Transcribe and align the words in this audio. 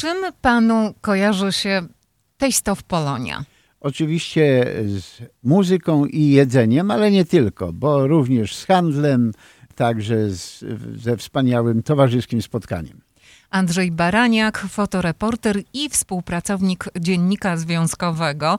czym 0.00 0.16
panu 0.40 0.94
kojarzy 1.00 1.52
się 1.52 1.82
Taste 2.38 2.72
of 2.72 2.82
Polonia? 2.82 3.44
Oczywiście 3.80 4.66
z 4.86 5.22
muzyką 5.42 6.06
i 6.06 6.28
jedzeniem, 6.30 6.90
ale 6.90 7.10
nie 7.10 7.24
tylko, 7.24 7.72
bo 7.72 8.06
również 8.06 8.56
z 8.56 8.66
handlem, 8.66 9.32
także 9.74 10.30
z, 10.30 10.64
ze 10.96 11.16
wspaniałym 11.16 11.82
towarzyskim 11.82 12.42
spotkaniem. 12.42 13.00
Andrzej 13.50 13.90
Baraniak, 13.90 14.58
fotoreporter 14.58 15.62
i 15.72 15.88
współpracownik 15.88 16.84
Dziennika 17.00 17.56
Związkowego. 17.56 18.58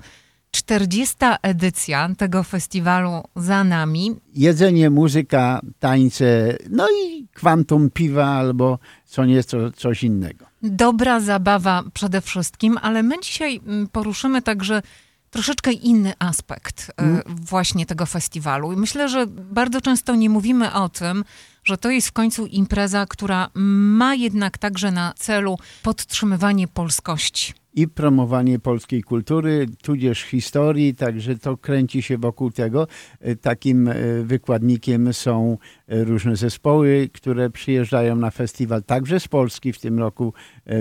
40. 0.52 1.16
edycja 1.42 2.10
tego 2.18 2.44
festiwalu 2.44 3.24
za 3.36 3.64
nami. 3.64 4.16
Jedzenie, 4.34 4.90
muzyka, 4.90 5.62
tańce, 5.80 6.58
no 6.70 6.88
i 7.06 7.28
kwantum 7.34 7.90
piwa 7.90 8.26
albo 8.26 8.80
co 9.06 9.26
nieco 9.26 9.72
coś 9.72 10.04
innego. 10.04 10.51
Dobra 10.64 11.20
zabawa 11.20 11.84
przede 11.94 12.22
wszystkim, 12.22 12.78
ale 12.82 13.04
my 13.04 13.16
dzisiaj 13.22 13.62
mm, 13.66 13.88
poruszymy 13.88 14.42
także 14.42 14.82
troszeczkę 15.30 15.72
inny 15.72 16.14
aspekt 16.20 16.92
hmm. 16.98 17.22
właśnie 17.28 17.86
tego 17.86 18.06
festiwalu. 18.06 18.74
I 18.74 18.76
myślę, 18.76 19.10
że 19.10 19.28
bardzo 19.28 19.82
często 19.82 20.16
nie 20.16 20.30
mówimy 20.30 20.74
o 20.74 20.90
tym, 20.90 21.24
że 21.64 21.78
to 21.78 21.90
jest 21.90 22.08
w 22.08 22.12
końcu 22.12 22.46
impreza, 22.46 23.06
która 23.06 23.50
ma 23.56 24.16
jednak 24.16 24.58
także 24.58 24.92
na 24.92 25.14
celu 25.18 25.58
podtrzymywanie 25.84 26.68
polskości 26.68 27.54
i 27.74 27.88
promowanie 27.88 28.60
polskiej 28.60 29.04
kultury, 29.04 29.66
tudzież 29.82 30.22
historii, 30.22 30.96
także 30.96 31.38
to 31.38 31.58
kręci 31.58 32.02
się 32.02 32.18
wokół 32.18 32.52
tego. 32.52 32.88
E, 33.20 33.36
takim 33.36 33.88
e, 33.88 33.96
wykładnikiem 34.24 35.14
są 35.14 35.58
e, 35.88 36.04
różne 36.04 36.36
zespoły, 36.36 37.10
które 37.14 37.50
przyjeżdżają 37.50 38.16
na 38.16 38.32
festiwal, 38.32 38.84
także 38.84 39.20
z 39.20 39.28
Polski. 39.28 39.74
W 39.74 39.80
tym 39.80 40.00
roku 40.00 40.34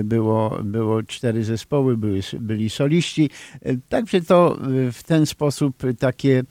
było, 0.03 0.59
było 0.63 1.03
cztery 1.03 1.43
zespoły, 1.43 1.97
były, 1.97 2.19
byli 2.39 2.69
soliści. 2.69 3.29
Także 3.89 4.21
to 4.21 4.57
w 4.91 5.03
ten 5.03 5.25
sposób 5.25 5.83
takie 5.99 6.43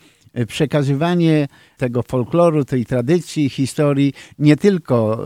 przekazywanie 0.46 1.48
tego 1.76 2.02
folkloru, 2.02 2.64
tej 2.64 2.86
tradycji, 2.86 3.48
historii 3.48 4.12
nie 4.38 4.56
tylko 4.56 5.24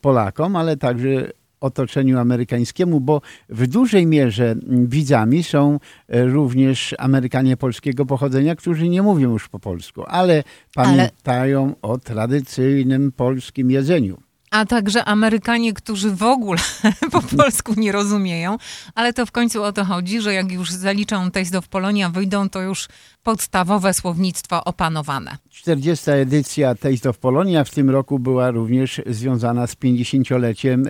Polakom, 0.00 0.56
ale 0.56 0.76
także 0.76 1.30
otoczeniu 1.64 2.18
amerykańskiemu, 2.18 3.00
bo 3.00 3.20
w 3.48 3.66
dużej 3.66 4.06
mierze 4.06 4.54
widzami 4.68 5.42
są 5.42 5.78
e, 6.08 6.24
również 6.24 6.94
Amerykanie 6.98 7.56
polskiego 7.56 8.06
pochodzenia, 8.06 8.56
którzy 8.56 8.88
nie 8.88 9.02
mówią 9.02 9.32
już 9.32 9.48
po 9.48 9.58
polsku, 9.58 10.04
ale 10.06 10.42
pamiętają 10.74 11.64
ale... 11.64 11.92
o 11.92 11.98
tradycyjnym 11.98 13.12
polskim 13.12 13.70
jedzeniu 13.70 14.18
a 14.54 14.66
także 14.66 15.04
Amerykanie, 15.04 15.72
którzy 15.72 16.10
w 16.10 16.22
ogóle 16.22 16.60
po 17.12 17.22
polsku 17.22 17.74
nie 17.76 17.92
rozumieją, 17.92 18.56
ale 18.94 19.12
to 19.12 19.26
w 19.26 19.32
końcu 19.32 19.62
o 19.62 19.72
to 19.72 19.84
chodzi, 19.84 20.20
że 20.20 20.34
jak 20.34 20.52
już 20.52 20.70
zaliczą 20.70 21.30
Taste 21.30 21.58
of 21.58 21.68
Polonia, 21.68 22.10
wyjdą 22.10 22.48
to 22.48 22.62
już 22.62 22.88
podstawowe 23.22 23.94
słownictwo 23.94 24.64
opanowane. 24.64 25.36
40. 25.50 26.10
edycja 26.10 26.74
Taste 26.74 27.10
of 27.10 27.18
Polonia 27.18 27.64
w 27.64 27.70
tym 27.70 27.90
roku 27.90 28.18
była 28.18 28.50
również 28.50 29.00
związana 29.06 29.66
z 29.66 29.74
50-leciem 29.74 30.84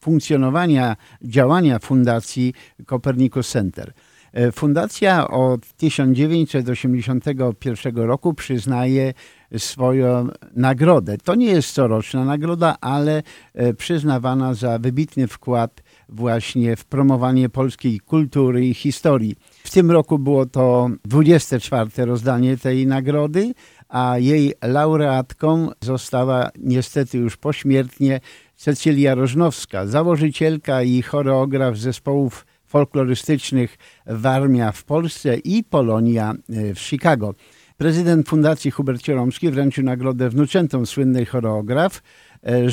funkcjonowania, 0.00 0.96
działania 1.22 1.78
Fundacji 1.78 2.54
Copernicus 2.86 3.48
Center. 3.48 3.92
E, 4.34 4.52
fundacja 4.52 5.28
od 5.28 5.60
1981 5.76 7.96
roku 7.96 8.34
przyznaje 8.34 9.14
swoją 9.58 10.28
nagrodę. 10.56 11.18
To 11.18 11.34
nie 11.34 11.46
jest 11.46 11.74
coroczna 11.74 12.24
nagroda, 12.24 12.76
ale 12.80 13.22
e, 13.54 13.74
przyznawana 13.74 14.54
za 14.54 14.78
wybitny 14.78 15.26
wkład 15.28 15.82
właśnie 16.08 16.76
w 16.76 16.84
promowanie 16.84 17.48
polskiej 17.48 18.00
kultury 18.00 18.66
i 18.66 18.74
historii. 18.74 19.36
W 19.64 19.70
tym 19.70 19.90
roku 19.90 20.18
było 20.18 20.46
to 20.46 20.90
24. 21.04 22.04
rozdanie 22.04 22.56
tej 22.56 22.86
nagrody, 22.86 23.54
a 23.88 24.18
jej 24.18 24.52
laureatką 24.62 25.70
została 25.80 26.50
niestety 26.58 27.18
już 27.18 27.36
pośmiertnie 27.36 28.20
Cecylia 28.56 29.14
Rożnowska, 29.14 29.86
założycielka 29.86 30.82
i 30.82 31.02
choreograf 31.02 31.76
zespołów 31.76 32.46
folklorystycznych 32.66 33.78
Warmia 34.06 34.72
w 34.72 34.84
Polsce 34.84 35.36
i 35.36 35.64
Polonia 35.64 36.32
e, 36.32 36.74
w 36.74 36.80
Chicago. 36.80 37.34
Prezydent 37.76 38.28
Fundacji 38.28 38.70
Hubert 38.70 39.02
Cieromski 39.02 39.50
wręczył 39.50 39.84
nagrodę 39.84 40.30
wnuczętom 40.30 40.86
słynnej 40.86 41.26
choreograf 41.26 42.02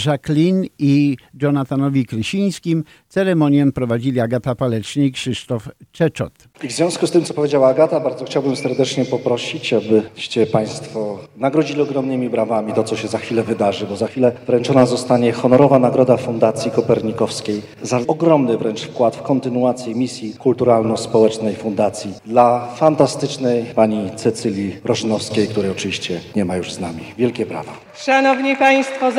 Jacqueline 0.05 0.65
i 0.79 1.17
Jonathanowi 1.41 2.05
Krysińskim. 2.05 2.83
Ceremonię 3.09 3.71
prowadzili 3.71 4.19
Agata 4.19 4.55
Palecznik 4.55 5.07
i 5.07 5.11
Krzysztof 5.11 5.69
Czeczot. 5.91 6.33
I 6.63 6.67
w 6.67 6.71
związku 6.71 7.07
z 7.07 7.11
tym, 7.11 7.23
co 7.23 7.33
powiedziała 7.33 7.67
Agata, 7.67 7.99
bardzo 7.99 8.25
chciałbym 8.25 8.55
serdecznie 8.55 9.05
poprosić, 9.05 9.73
abyście 9.73 10.47
Państwo 10.47 11.19
nagrodzili 11.37 11.81
ogromnymi 11.81 12.29
brawami 12.29 12.73
to, 12.73 12.83
co 12.83 12.95
się 12.95 13.07
za 13.07 13.17
chwilę 13.17 13.43
wydarzy, 13.43 13.85
bo 13.87 13.95
za 13.95 14.07
chwilę 14.07 14.31
wręczona 14.47 14.85
zostanie 14.85 15.31
honorowa 15.31 15.79
nagroda 15.79 16.17
Fundacji 16.17 16.71
Kopernikowskiej 16.71 17.61
za 17.81 17.99
ogromny 18.07 18.57
wręcz 18.57 18.81
wkład 18.81 19.15
w 19.15 19.21
kontynuację 19.21 19.95
misji 19.95 20.33
kulturalno-społecznej 20.39 21.55
Fundacji 21.55 22.13
dla 22.25 22.67
fantastycznej 22.75 23.65
pani 23.75 24.09
Cecylii 24.15 24.75
Rożnowskiej, 24.83 25.47
której 25.47 25.71
oczywiście 25.71 26.19
nie 26.35 26.45
ma 26.45 26.57
już 26.57 26.73
z 26.73 26.79
nami. 26.79 27.03
Wielkie 27.17 27.45
brawa. 27.45 27.71
Szanowni 27.95 28.55
Państwo, 28.55 29.11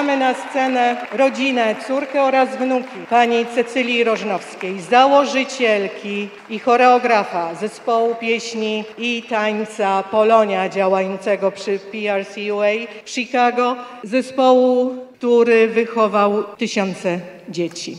zapraszamy 0.00 0.18
na 0.18 0.34
scenę 0.50 0.96
rodzinę, 1.12 1.74
córkę 1.86 2.22
oraz 2.22 2.58
wnuki 2.58 3.06
pani 3.10 3.46
Cecylii 3.54 4.04
Rożnowskiej, 4.04 4.80
założycielki 4.80 6.28
i 6.50 6.58
choreografa 6.58 7.54
zespołu 7.54 8.14
pieśni 8.20 8.84
i 8.98 9.22
tańca 9.28 10.02
Polonia 10.02 10.68
działającego 10.68 11.52
przy 11.52 11.78
PRCUA 11.78 12.86
w 13.04 13.10
Chicago, 13.10 13.76
zespołu, 14.04 14.94
który 15.18 15.68
wychował 15.68 16.44
tysiące 16.58 17.20
dzieci. 17.48 17.96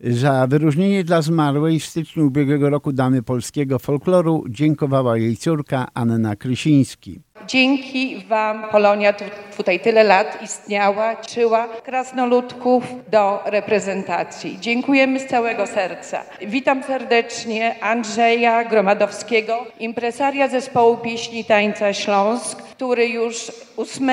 Za 0.00 0.46
wyróżnienie 0.46 1.04
dla 1.04 1.22
zmarłej 1.22 1.80
w 1.80 1.86
styczniu 1.86 2.26
ubiegłego 2.26 2.70
roku 2.70 2.92
Damy 2.92 3.22
Polskiego 3.22 3.78
Folkloru 3.78 4.44
dziękowała 4.48 5.16
jej 5.16 5.36
córka 5.36 5.86
Anna 5.94 6.36
Krysiński. 6.36 7.20
Dzięki 7.46 8.24
Wam 8.28 8.68
Polonia 8.70 9.12
tu, 9.12 9.24
tutaj 9.56 9.80
tyle 9.80 10.04
lat 10.04 10.42
istniała, 10.42 11.16
czyła 11.16 11.68
krasnoludków 11.84 12.84
do 13.10 13.42
reprezentacji. 13.44 14.58
Dziękujemy 14.60 15.20
z 15.20 15.26
całego 15.26 15.66
serca. 15.66 16.22
Witam 16.40 16.82
serdecznie 16.82 17.74
Andrzeja 17.80 18.64
Gromadowskiego, 18.64 19.66
impresaria 19.80 20.48
zespołu 20.48 20.96
pieśni 20.96 21.44
tańca 21.44 21.92
Śląsk, 21.92 22.62
który 22.62 23.08
już 23.08 23.52
8 23.76 24.10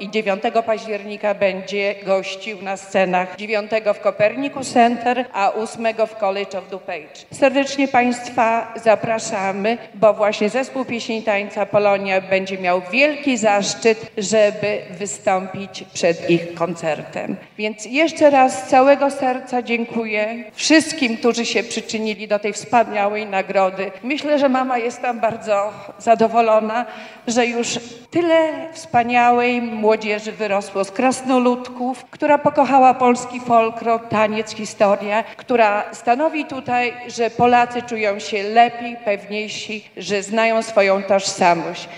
i 0.00 0.10
9 0.10 0.42
października 0.66 1.34
będzie 1.34 1.94
gościł 2.06 2.62
na 2.62 2.76
scenach 2.76 3.36
9 3.36 3.70
w 3.94 4.00
Copernicus 4.00 4.72
Center, 4.72 5.24
a 5.32 5.52
8 5.52 5.86
w 6.06 6.16
College 6.16 6.58
of 6.58 6.70
DuPage. 6.70 7.26
Serdecznie 7.32 7.88
Państwa 7.88 8.74
zapraszamy, 8.76 9.78
bo 9.94 10.14
właśnie 10.14 10.48
zespół 10.48 10.84
pieśni 10.84 11.22
tańca 11.22 11.66
Polonia 11.66 12.20
będzie 12.20 12.49
miał 12.58 12.82
wielki 12.92 13.36
zaszczyt, 13.36 14.10
żeby 14.18 14.78
wystąpić 14.90 15.84
przed 15.94 16.30
ich 16.30 16.54
koncertem. 16.54 17.36
Więc 17.58 17.84
jeszcze 17.84 18.30
raz 18.30 18.64
z 18.64 18.68
całego 18.68 19.10
serca 19.10 19.62
dziękuję 19.62 20.44
wszystkim, 20.52 21.16
którzy 21.16 21.46
się 21.46 21.62
przyczynili 21.62 22.28
do 22.28 22.38
tej 22.38 22.52
wspaniałej 22.52 23.26
nagrody. 23.26 23.90
Myślę, 24.02 24.38
że 24.38 24.48
mama 24.48 24.78
jest 24.78 25.02
tam 25.02 25.20
bardzo 25.20 25.72
zadowolona, 25.98 26.86
że 27.26 27.46
już 27.46 27.78
tyle 28.10 28.68
wspaniałej 28.72 29.62
młodzieży 29.62 30.32
wyrosło 30.32 30.84
z 30.84 30.90
krasnoludków, 30.90 32.04
która 32.10 32.38
pokochała 32.38 32.94
polski 32.94 33.40
folklor, 33.40 34.00
taniec, 34.08 34.54
historię, 34.54 35.24
która 35.36 35.84
stanowi 35.92 36.44
tutaj, 36.44 36.92
że 37.08 37.30
Polacy 37.30 37.82
czują 37.82 38.18
się 38.18 38.42
lepiej, 38.42 38.96
pewniejsi, 39.04 39.84
że 39.96 40.22
znają 40.22 40.62
swoją 40.62 41.02
tożsamość. 41.02 41.88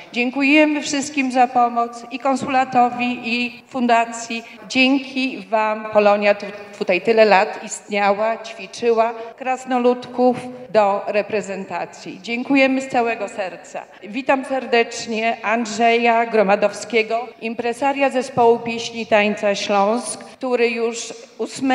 Dziękujemy 0.43 0.83
wszystkim 0.83 1.33
za 1.33 1.47
pomoc 1.47 2.06
i 2.11 2.19
konsulatowi, 2.19 3.21
i 3.25 3.62
fundacji. 3.69 4.44
Dzięki 4.69 5.47
Wam 5.50 5.87
Polonia 5.93 6.35
tu, 6.35 6.47
tutaj 6.79 7.00
tyle 7.00 7.25
lat 7.25 7.65
istniała, 7.65 8.37
ćwiczyła 8.37 9.12
krasnoludków 9.37 10.37
do 10.73 11.05
reprezentacji. 11.06 12.21
Dziękujemy 12.23 12.81
z 12.81 12.89
całego 12.89 13.29
serca. 13.29 13.85
Witam 14.03 14.44
serdecznie 14.44 15.37
Andrzej 15.43 15.93
Andrzeja 16.03 16.27
Gromadowskiego, 16.27 17.29
impresaria 17.41 18.11
zespołu 18.11 18.59
pieśni 18.59 19.06
tańca 19.06 19.55
Śląsk, 19.55 20.25
który 20.25 20.69
już 20.69 21.12
8 21.38 21.73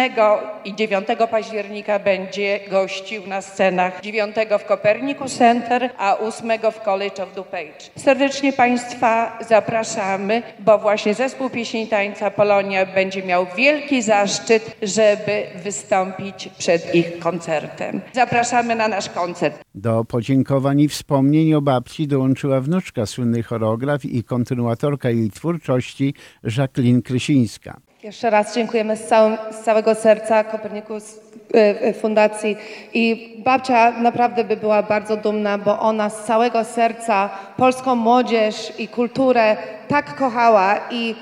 i 0.65 0.75
9 0.75 1.07
października 1.31 1.99
będzie 1.99 2.59
gościł 2.69 3.27
na 3.27 3.41
scenach 3.41 4.01
9 4.01 4.35
w 4.59 4.65
Copernicus 4.65 5.37
Center, 5.37 5.89
a 5.97 6.17
8 6.17 6.51
w 6.71 6.79
College 6.79 7.23
of 7.23 7.35
DuPage. 7.35 7.89
Serdecznie 7.97 8.53
Państwa 8.57 9.39
zapraszamy, 9.49 10.43
bo 10.59 10.77
właśnie 10.77 11.13
zespół 11.13 11.49
pieśni 11.49 11.87
tańca 11.87 12.31
Polonia 12.31 12.85
będzie 12.85 13.23
miał 13.23 13.45
wielki 13.57 14.01
zaszczyt, 14.01 14.77
żeby 14.81 15.43
wystąpić 15.63 16.49
przed 16.57 16.95
ich 16.95 17.19
koncertem. 17.19 18.01
Zapraszamy 18.13 18.75
na 18.75 18.87
nasz 18.87 19.09
koncert. 19.09 19.63
Do 19.75 20.05
podziękowań 20.05 20.79
i 20.79 20.89
wspomnień 20.89 21.53
o 21.53 21.61
babci 21.61 22.07
dołączyła 22.07 22.61
wnuczka 22.61 23.05
słynnej 23.05 23.43
choreograf 23.43 24.05
i 24.05 24.23
kontynuatorka 24.23 25.09
jej 25.09 25.31
twórczości 25.31 26.13
Jacqueline 26.57 27.01
Krysińska. 27.01 27.86
Jeszcze 28.03 28.29
raz 28.29 28.55
dziękujemy 28.55 28.97
z, 28.97 29.07
całym, 29.07 29.37
z 29.51 29.59
całego 29.59 29.95
serca 29.95 30.43
Kopernikus 30.43 31.13
y, 31.13 31.87
y, 31.87 31.93
Fundacji. 31.93 32.57
I 32.93 33.33
babcia 33.45 33.91
naprawdę 33.91 34.43
by 34.43 34.57
była 34.57 34.83
bardzo 34.83 35.17
dumna, 35.17 35.57
bo 35.57 35.79
ona 35.79 36.09
z 36.09 36.25
całego 36.25 36.63
serca 36.63 37.29
polską 37.57 37.95
młodzież 37.95 38.73
i 38.79 38.87
kulturę 38.87 39.57
tak 39.87 40.15
kochała 40.15 40.79
i 40.91 41.15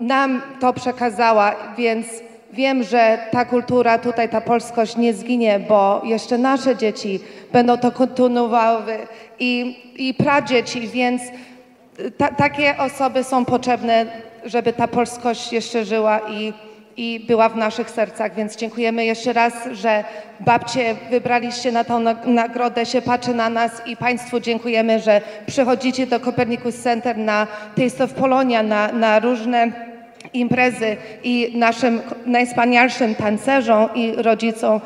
nam 0.00 0.42
to 0.60 0.72
przekazała, 0.72 1.54
więc 1.76 2.06
wiem, 2.52 2.82
że 2.82 3.18
ta 3.30 3.44
kultura 3.44 3.98
tutaj, 3.98 4.28
ta 4.28 4.40
polskość 4.40 4.96
nie 4.96 5.14
zginie, 5.14 5.60
bo 5.68 6.02
jeszcze 6.04 6.38
nasze 6.38 6.76
dzieci 6.76 7.20
będą 7.52 7.78
to 7.78 7.92
kontynuowały 7.92 8.98
i, 9.38 9.82
i 9.96 10.14
pradzieci, 10.14 10.88
więc 10.88 11.22
ta, 12.16 12.28
takie 12.28 12.78
osoby 12.78 13.24
są 13.24 13.44
potrzebne, 13.44 14.06
żeby 14.44 14.72
ta 14.72 14.88
polskość 14.88 15.52
jeszcze 15.52 15.84
żyła 15.84 16.20
i, 16.30 16.52
i 16.96 17.20
była 17.28 17.48
w 17.48 17.56
naszych 17.56 17.90
sercach. 17.90 18.34
Więc 18.34 18.56
dziękujemy 18.56 19.04
jeszcze 19.04 19.32
raz, 19.32 19.52
że 19.72 20.04
babcie 20.40 20.96
wybraliście 21.10 21.72
na 21.72 21.84
tą 21.84 22.00
nagrodę, 22.26 22.86
się 22.86 23.02
patrzy 23.02 23.34
na 23.34 23.50
nas 23.50 23.82
i 23.86 23.96
Państwu 23.96 24.40
dziękujemy, 24.40 25.00
że 25.00 25.20
przychodzicie 25.46 26.06
do 26.06 26.20
Copernicus 26.20 26.76
Center 26.76 27.18
na 27.18 27.46
Taste 27.76 28.04
of 28.04 28.12
Polonia, 28.12 28.62
na, 28.62 28.92
na 28.92 29.18
różne 29.18 29.72
imprezy 30.32 30.96
i 31.22 31.52
naszym 31.54 32.00
najwspanialszym 32.26 33.14
tancerzom 33.14 33.88
i 33.94 34.12
rodzicom 34.16 34.80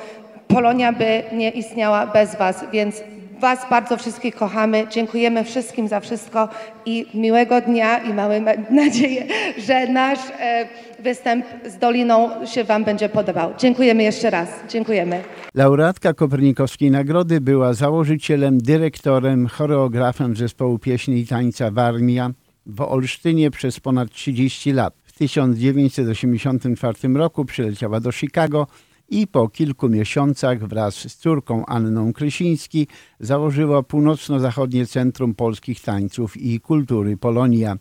Polonia 0.48 0.92
by 0.92 1.22
nie 1.32 1.50
istniała 1.50 2.06
bez 2.06 2.36
Was, 2.36 2.64
więc 2.72 3.02
Was 3.40 3.70
bardzo 3.70 3.96
wszystkich 3.96 4.36
kochamy. 4.36 4.86
Dziękujemy 4.90 5.44
wszystkim 5.44 5.88
za 5.88 6.00
wszystko 6.00 6.48
i 6.86 7.06
miłego 7.14 7.60
dnia 7.60 7.98
i 7.98 8.14
mamy 8.14 8.44
nadzieję, 8.70 9.26
że 9.58 9.86
nasz 9.86 10.18
e, 10.40 10.68
występ 10.98 11.46
z 11.66 11.78
Doliną 11.78 12.46
się 12.46 12.64
Wam 12.64 12.84
będzie 12.84 13.08
podobał. 13.08 13.52
Dziękujemy 13.58 14.02
jeszcze 14.02 14.30
raz. 14.30 14.48
Dziękujemy. 14.68 15.22
Laureatka 15.54 16.14
Kopernikowskiej 16.14 16.90
Nagrody 16.90 17.40
była 17.40 17.74
założycielem, 17.74 18.58
dyrektorem, 18.58 19.46
choreografem 19.46 20.36
zespołu 20.36 20.78
pieśni 20.78 21.18
i 21.18 21.26
tańca 21.26 21.70
Warmia 21.70 22.30
w 22.66 22.80
Olsztynie 22.80 23.50
przez 23.50 23.80
ponad 23.80 24.10
30 24.10 24.72
lat. 24.72 24.94
W 25.04 25.12
1984 25.12 27.14
roku 27.14 27.44
przyleciała 27.44 28.00
do 28.00 28.12
Chicago 28.12 28.66
i 29.08 29.26
po 29.26 29.48
kilku 29.48 29.88
miesiącach 29.88 30.68
wraz 30.68 30.94
z 30.94 31.16
córką 31.16 31.66
Anną 31.66 32.12
Krysiński 32.12 32.86
założyła 33.20 33.82
Północno-Zachodnie 33.82 34.86
Centrum 34.86 35.34
Polskich 35.34 35.80
Tańców 35.80 36.36
i 36.36 36.60
Kultury 36.60 37.16
Polonia. 37.16 37.76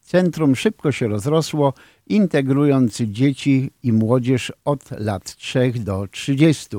Centrum 0.00 0.56
szybko 0.56 0.92
się 0.92 1.08
rozrosło, 1.08 1.72
integrując 2.06 2.96
dzieci 2.96 3.70
i 3.82 3.92
młodzież 3.92 4.52
od 4.64 4.90
lat 4.90 5.36
3 5.36 5.72
do 5.76 6.06
30. 6.10 6.76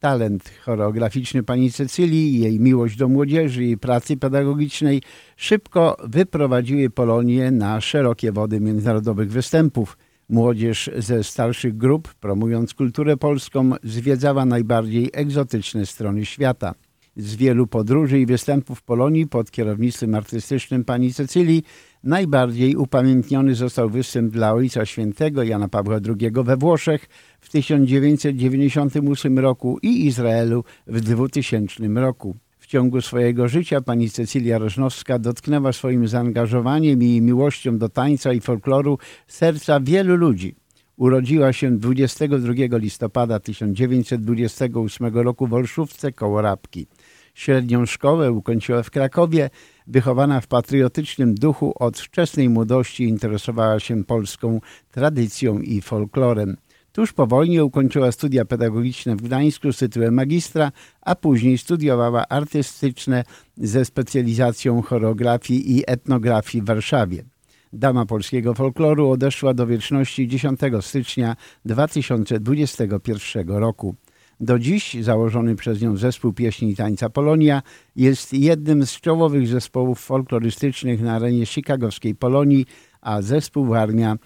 Talent 0.00 0.50
choreograficzny 0.64 1.42
pani 1.42 1.72
Cecylii, 1.72 2.40
jej 2.40 2.60
miłość 2.60 2.96
do 2.96 3.08
młodzieży 3.08 3.64
i 3.64 3.78
pracy 3.78 4.16
pedagogicznej 4.16 5.02
szybko 5.36 5.96
wyprowadziły 6.04 6.90
Polonię 6.90 7.50
na 7.50 7.80
szerokie 7.80 8.32
wody 8.32 8.60
międzynarodowych 8.60 9.32
występów– 9.32 9.96
Młodzież 10.28 10.90
ze 10.96 11.24
starszych 11.24 11.76
grup, 11.76 12.14
promując 12.14 12.74
kulturę 12.74 13.16
polską, 13.16 13.70
zwiedzała 13.82 14.44
najbardziej 14.44 15.10
egzotyczne 15.12 15.86
strony 15.86 16.24
świata. 16.24 16.74
Z 17.16 17.36
wielu 17.36 17.66
podróży 17.66 18.20
i 18.20 18.26
występów 18.26 18.82
Polonii 18.82 19.26
pod 19.26 19.50
kierownictwem 19.50 20.14
artystycznym 20.14 20.84
pani 20.84 21.14
Cecylii 21.14 21.62
najbardziej 22.04 22.76
upamiętniony 22.76 23.54
został 23.54 23.90
występ 23.90 24.32
dla 24.32 24.52
Ojca 24.52 24.86
Świętego 24.86 25.42
Jana 25.42 25.68
Pawła 25.68 25.98
II 26.06 26.30
we 26.44 26.56
Włoszech 26.56 27.08
w 27.40 27.50
1998 27.50 29.38
roku 29.38 29.78
i 29.82 30.06
Izraelu 30.06 30.64
w 30.86 31.00
2000 31.00 31.88
roku 31.94 32.36
ciągu 32.68 33.00
swojego 33.00 33.48
życia 33.48 33.80
pani 33.80 34.10
Cecylia 34.10 34.58
Rożnowska 34.58 35.18
dotknęła 35.18 35.72
swoim 35.72 36.08
zaangażowaniem 36.08 37.02
i 37.02 37.20
miłością 37.20 37.78
do 37.78 37.88
tańca 37.88 38.32
i 38.32 38.40
folkloru 38.40 38.98
serca 39.26 39.80
wielu 39.80 40.16
ludzi. 40.16 40.54
Urodziła 40.96 41.52
się 41.52 41.78
22 41.78 42.52
listopada 42.78 43.40
1928 43.40 45.18
roku 45.18 45.46
w 45.46 45.54
Olszówce 45.54 46.12
koło 46.12 46.42
Rabki. 46.42 46.86
Średnią 47.34 47.86
szkołę 47.86 48.32
ukończyła 48.32 48.82
w 48.82 48.90
Krakowie. 48.90 49.50
Wychowana 49.86 50.40
w 50.40 50.46
patriotycznym 50.46 51.34
duchu 51.34 51.72
od 51.78 51.98
wczesnej 51.98 52.48
młodości 52.48 53.04
interesowała 53.04 53.80
się 53.80 54.04
polską 54.04 54.60
tradycją 54.90 55.60
i 55.60 55.80
folklorem. 55.80 56.56
Tuż 56.98 57.12
po 57.12 57.26
wojnie 57.26 57.64
ukończyła 57.64 58.12
studia 58.12 58.44
pedagogiczne 58.44 59.16
w 59.16 59.22
Gdańsku 59.22 59.72
z 59.72 59.78
tytułem 59.78 60.14
magistra, 60.14 60.72
a 61.00 61.14
później 61.14 61.58
studiowała 61.58 62.28
artystyczne 62.28 63.24
ze 63.56 63.84
specjalizacją 63.84 64.82
choreografii 64.82 65.76
i 65.76 65.82
etnografii 65.86 66.62
w 66.62 66.66
Warszawie. 66.66 67.24
Dama 67.72 68.06
polskiego 68.06 68.54
folkloru 68.54 69.10
odeszła 69.10 69.54
do 69.54 69.66
wieczności 69.66 70.28
10 70.28 70.60
stycznia 70.80 71.36
2021 71.64 73.48
roku. 73.48 73.94
Do 74.40 74.58
dziś 74.58 74.96
założony 75.00 75.56
przez 75.56 75.82
nią 75.82 75.96
zespół 75.96 76.32
pieśni 76.32 76.70
i 76.70 76.76
tańca 76.76 77.10
Polonia 77.10 77.62
jest 77.96 78.32
jednym 78.32 78.86
z 78.86 79.00
czołowych 79.00 79.48
zespołów 79.48 80.00
folklorystycznych 80.00 81.02
na 81.02 81.14
arenie 81.14 81.46
chicagowskiej 81.46 82.14
Polonii, 82.14 82.66
a 83.00 83.22
zespół 83.22 83.74
Armia 83.74 84.16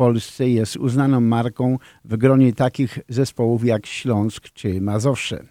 Polsce 0.00 0.48
jest 0.48 0.76
uznaną 0.76 1.20
marką 1.20 1.78
w 2.04 2.16
gronie 2.16 2.52
takich 2.52 2.98
zespołów 3.08 3.64
jak 3.64 3.86
Śląsk 3.86 4.50
czy 4.54 4.80
Mazowsze. 4.80 5.44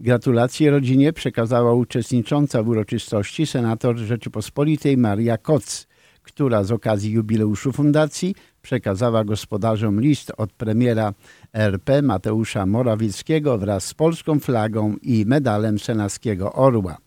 Gratulacje 0.00 0.70
rodzinie 0.70 1.12
przekazała 1.12 1.74
uczestnicząca 1.74 2.62
w 2.62 2.68
uroczystości 2.68 3.46
senator 3.46 3.96
Rzeczypospolitej 3.96 4.96
Maria 4.96 5.38
Koc, 5.38 5.86
która 6.22 6.64
z 6.64 6.72
okazji 6.72 7.12
jubileuszu 7.12 7.72
fundacji 7.72 8.34
przekazała 8.62 9.24
gospodarzom 9.24 10.00
list 10.00 10.32
od 10.36 10.52
premiera 10.52 11.12
RP 11.52 12.02
Mateusza 12.02 12.66
Morawieckiego 12.66 13.58
wraz 13.58 13.84
z 13.84 13.94
polską 13.94 14.40
flagą 14.40 14.96
i 15.02 15.24
medalem 15.26 15.78
senackiego 15.78 16.52
orła. 16.52 16.98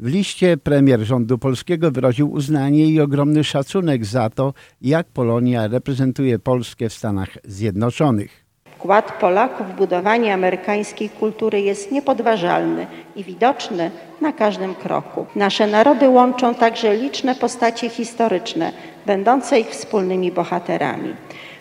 W 0.00 0.06
liście 0.08 0.56
premier 0.56 1.00
rządu 1.00 1.38
polskiego 1.38 1.90
wyraził 1.90 2.32
uznanie 2.32 2.86
i 2.86 3.00
ogromny 3.00 3.44
szacunek 3.44 4.04
za 4.04 4.30
to, 4.30 4.54
jak 4.82 5.06
Polonia 5.06 5.68
reprezentuje 5.68 6.38
Polskę 6.38 6.88
w 6.88 6.92
Stanach 6.92 7.28
Zjednoczonych. 7.44 8.44
Wkład 8.78 9.12
Polaków 9.20 9.66
w 9.66 9.76
budowanie 9.76 10.34
amerykańskiej 10.34 11.08
kultury 11.08 11.60
jest 11.60 11.92
niepodważalny 11.92 12.86
i 13.16 13.24
widoczny 13.24 13.90
na 14.20 14.32
każdym 14.32 14.74
kroku. 14.74 15.26
Nasze 15.36 15.66
narody 15.66 16.08
łączą 16.08 16.54
także 16.54 16.96
liczne 16.96 17.34
postacie 17.34 17.88
historyczne, 17.88 18.72
będące 19.06 19.60
ich 19.60 19.68
wspólnymi 19.68 20.32
bohaterami. 20.32 21.14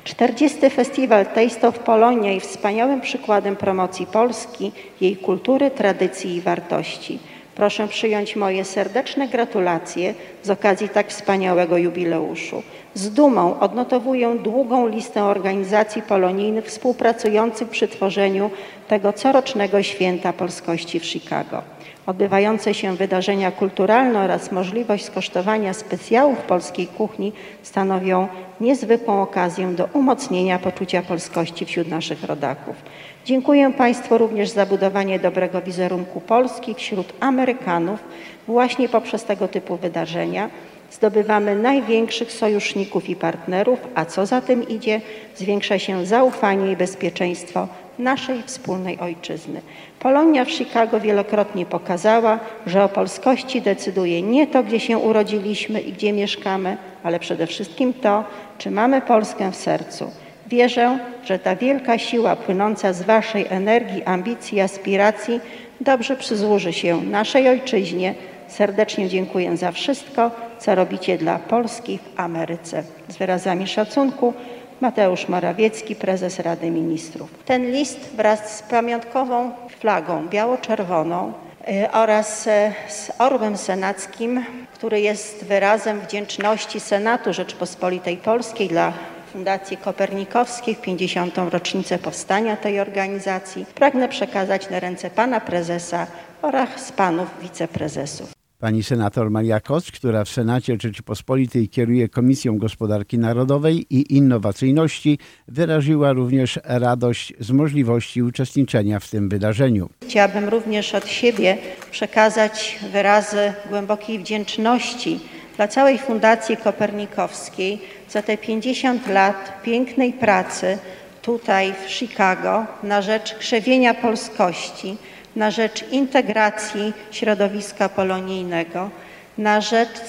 40. 0.04 0.70
Festiwal 0.70 1.26
Taste 1.26 1.68
of 1.68 1.80
Polonia 1.80 2.32
jest 2.32 2.50
wspaniałym 2.50 3.02
przykładem 3.02 3.56
promocji 3.56 4.06
Polski, 4.06 4.72
jej 5.02 5.18
kultury, 5.18 5.72
tradycji 5.72 6.36
i 6.36 6.42
wartości. 6.42 7.20
Proszę 7.56 7.88
przyjąć 7.88 8.36
moje 8.36 8.66
serdeczne 8.66 9.28
gratulacje 9.28 10.14
z 10.44 10.50
okazji 10.50 10.90
tak 10.90 11.10
wspaniałego 11.10 11.78
jubileuszu. 11.78 12.64
Z 12.94 13.10
dumą 13.10 13.60
odnotowuję 13.60 14.36
długą 14.44 14.88
listę 14.88 15.24
organizacji 15.24 16.02
polonijnych 16.02 16.66
współpracujących 16.66 17.70
przy 17.70 17.88
tworzeniu 17.88 18.50
tego 18.88 19.14
corocznego 19.14 19.84
święta 19.84 20.34
polskości 20.34 21.00
w 21.00 21.06
Chicago. 21.06 21.62
Odbywające 22.06 22.74
się 22.74 22.96
wydarzenia 22.96 23.52
kulturalne 23.52 24.20
oraz 24.20 24.52
możliwość 24.52 25.06
skosztowania 25.06 25.74
specjałów 25.74 26.38
polskiej 26.38 26.88
kuchni 26.88 27.34
stanowią 27.64 28.28
niezwykłą 28.62 29.22
okazję 29.22 29.68
do 29.68 29.86
umocnienia 29.94 30.60
poczucia 30.60 31.02
polskości 31.02 31.66
wśród 31.66 31.88
naszych 31.88 32.24
rodaków. 32.24 32.76
Dziękuję 33.26 33.74
Państwu 33.74 34.18
również 34.18 34.50
za 34.50 34.66
budowanie 34.66 35.20
dobrego 35.20 35.62
wizerunku 35.62 36.22
Polski 36.22 36.74
wśród 36.74 37.14
Amerykanów 37.20 38.00
właśnie 38.48 38.90
poprzez 38.90 39.24
tego 39.24 39.48
typu 39.48 39.78
wydarzenia. 39.78 40.50
zdobywamy 40.92 41.56
największych 41.56 42.32
sojuszników 42.32 43.10
i 43.10 43.16
partnerów, 43.16 43.80
a 43.96 44.06
co 44.06 44.26
za 44.26 44.42
tym 44.42 44.68
idzie, 44.68 45.02
zwiększa 45.36 45.80
się 45.80 46.06
zaufanie 46.06 46.72
i 46.72 46.76
bezpieczeństwo 46.76 47.68
naszej 48.00 48.44
wspólnej 48.44 49.00
ojczyzny. 49.00 49.62
Polonia 50.00 50.46
w 50.46 50.52
Chicago 50.52 51.00
wielokrotnie 51.00 51.66
pokazała, 51.66 52.40
że 52.68 52.84
o 52.84 52.90
polskości 52.90 53.62
decyduje 53.62 54.22
nie 54.22 54.48
to, 54.48 54.64
gdzie 54.64 54.80
się 54.80 54.98
urodziliśmy 54.98 55.82
i 55.82 55.94
gdzie 55.94 56.14
mieszkamy, 56.14 56.78
ale 57.04 57.20
przede 57.20 57.48
wszystkim 57.48 57.94
to, 57.94 58.24
czy 58.58 58.72
mamy 58.72 59.02
Polskę 59.02 59.52
w 59.52 59.56
sercu. 59.56 60.25
Wierzę, 60.48 61.00
że 61.24 61.40
ta 61.40 61.56
wielka 61.56 61.98
siła 61.98 62.36
płynąca 62.36 62.94
z 62.94 63.02
Waszej 63.02 63.46
energii, 63.50 64.04
ambicji, 64.04 64.62
aspiracji 64.62 65.40
dobrze 65.82 66.16
przysłuży 66.16 66.74
się 66.74 67.02
naszej 67.02 67.50
ojczyźnie. 67.50 68.16
Serdecznie 68.48 69.10
dziękuję 69.10 69.58
za 69.58 69.72
wszystko, 69.72 70.32
co 70.60 70.76
robicie 70.76 71.18
dla 71.18 71.40
Polski 71.40 71.98
w 71.98 72.20
Ameryce. 72.20 72.84
Z 73.08 73.18
wyrazami 73.18 73.68
szacunku 73.68 74.34
Mateusz 74.82 75.28
Morawiecki, 75.28 75.96
prezes 75.96 76.40
Rady 76.40 76.72
Ministrów. 76.72 77.30
Ten 77.46 77.72
list 77.72 78.00
wraz 78.16 78.58
z 78.58 78.62
pamiątkową 78.62 79.52
flagą 79.80 80.28
biało-czerwoną 80.28 81.34
y, 81.68 81.92
oraz 81.92 82.48
y, 82.48 82.52
z 82.88 83.12
orłem 83.20 83.58
senackim, 83.58 84.46
który 84.74 85.02
jest 85.02 85.46
wyrazem 85.46 86.02
wdzięczności 86.02 86.80
Senatu 86.80 87.34
Rzeczpospolitej 87.34 88.18
Polskiej 88.18 88.68
dla 88.68 88.94
Fundacji 89.36 89.78
Kopernikowskiej 89.78 90.76
w 90.76 90.82
50. 90.82 91.38
rocznicę 91.38 92.00
powstania 92.00 92.58
tej 92.58 92.80
organizacji, 92.80 93.66
pragnę 93.76 94.10
przekazać 94.10 94.70
na 94.70 94.80
ręce 94.80 95.10
pana 95.10 95.42
prezesa 95.42 96.08
oraz 96.42 96.92
panów 96.92 97.28
wiceprezesów. 97.42 98.34
Pani 98.60 98.84
senator 98.84 99.32
Maria 99.32 99.60
Koc, 99.60 99.92
która 99.92 100.24
w 100.24 100.30
Senacie 100.30 100.78
Rzeczypospolitej 100.82 101.70
kieruje 101.70 102.10
Komisją 102.10 102.58
Gospodarki 102.58 103.20
Narodowej 103.20 103.86
i 103.90 104.16
Innowacyjności, 104.18 105.20
wyraziła 105.48 106.14
również 106.14 106.60
radość 106.64 107.34
z 107.40 107.52
możliwości 107.52 108.24
uczestniczenia 108.24 109.00
w 109.00 109.10
tym 109.10 109.30
wydarzeniu. 109.30 109.90
Chciałabym 110.04 110.50
również 110.50 110.96
od 110.96 111.08
siebie 111.08 111.58
przekazać 111.92 112.80
wyrazy 112.92 113.54
głębokiej 113.70 114.20
wdzięczności 114.20 115.20
dla 115.58 115.68
całej 115.68 115.98
Fundacji 115.98 116.58
Kopernikowskiej 116.58 117.82
za 118.10 118.22
te 118.22 118.38
50 118.38 119.08
lat 119.08 119.62
pięknej 119.64 120.14
pracy 120.14 120.78
tutaj 121.22 121.74
w 121.86 121.92
Chicago 121.92 122.66
na 122.84 123.02
rzecz 123.02 123.36
krzewienia 123.36 123.94
polskości, 123.94 124.98
na 125.36 125.52
rzecz 125.52 125.92
integracji 125.92 126.94
środowiska 127.12 127.90
polonijnego, 127.90 128.90
na 129.38 129.62
rzecz 129.62 130.00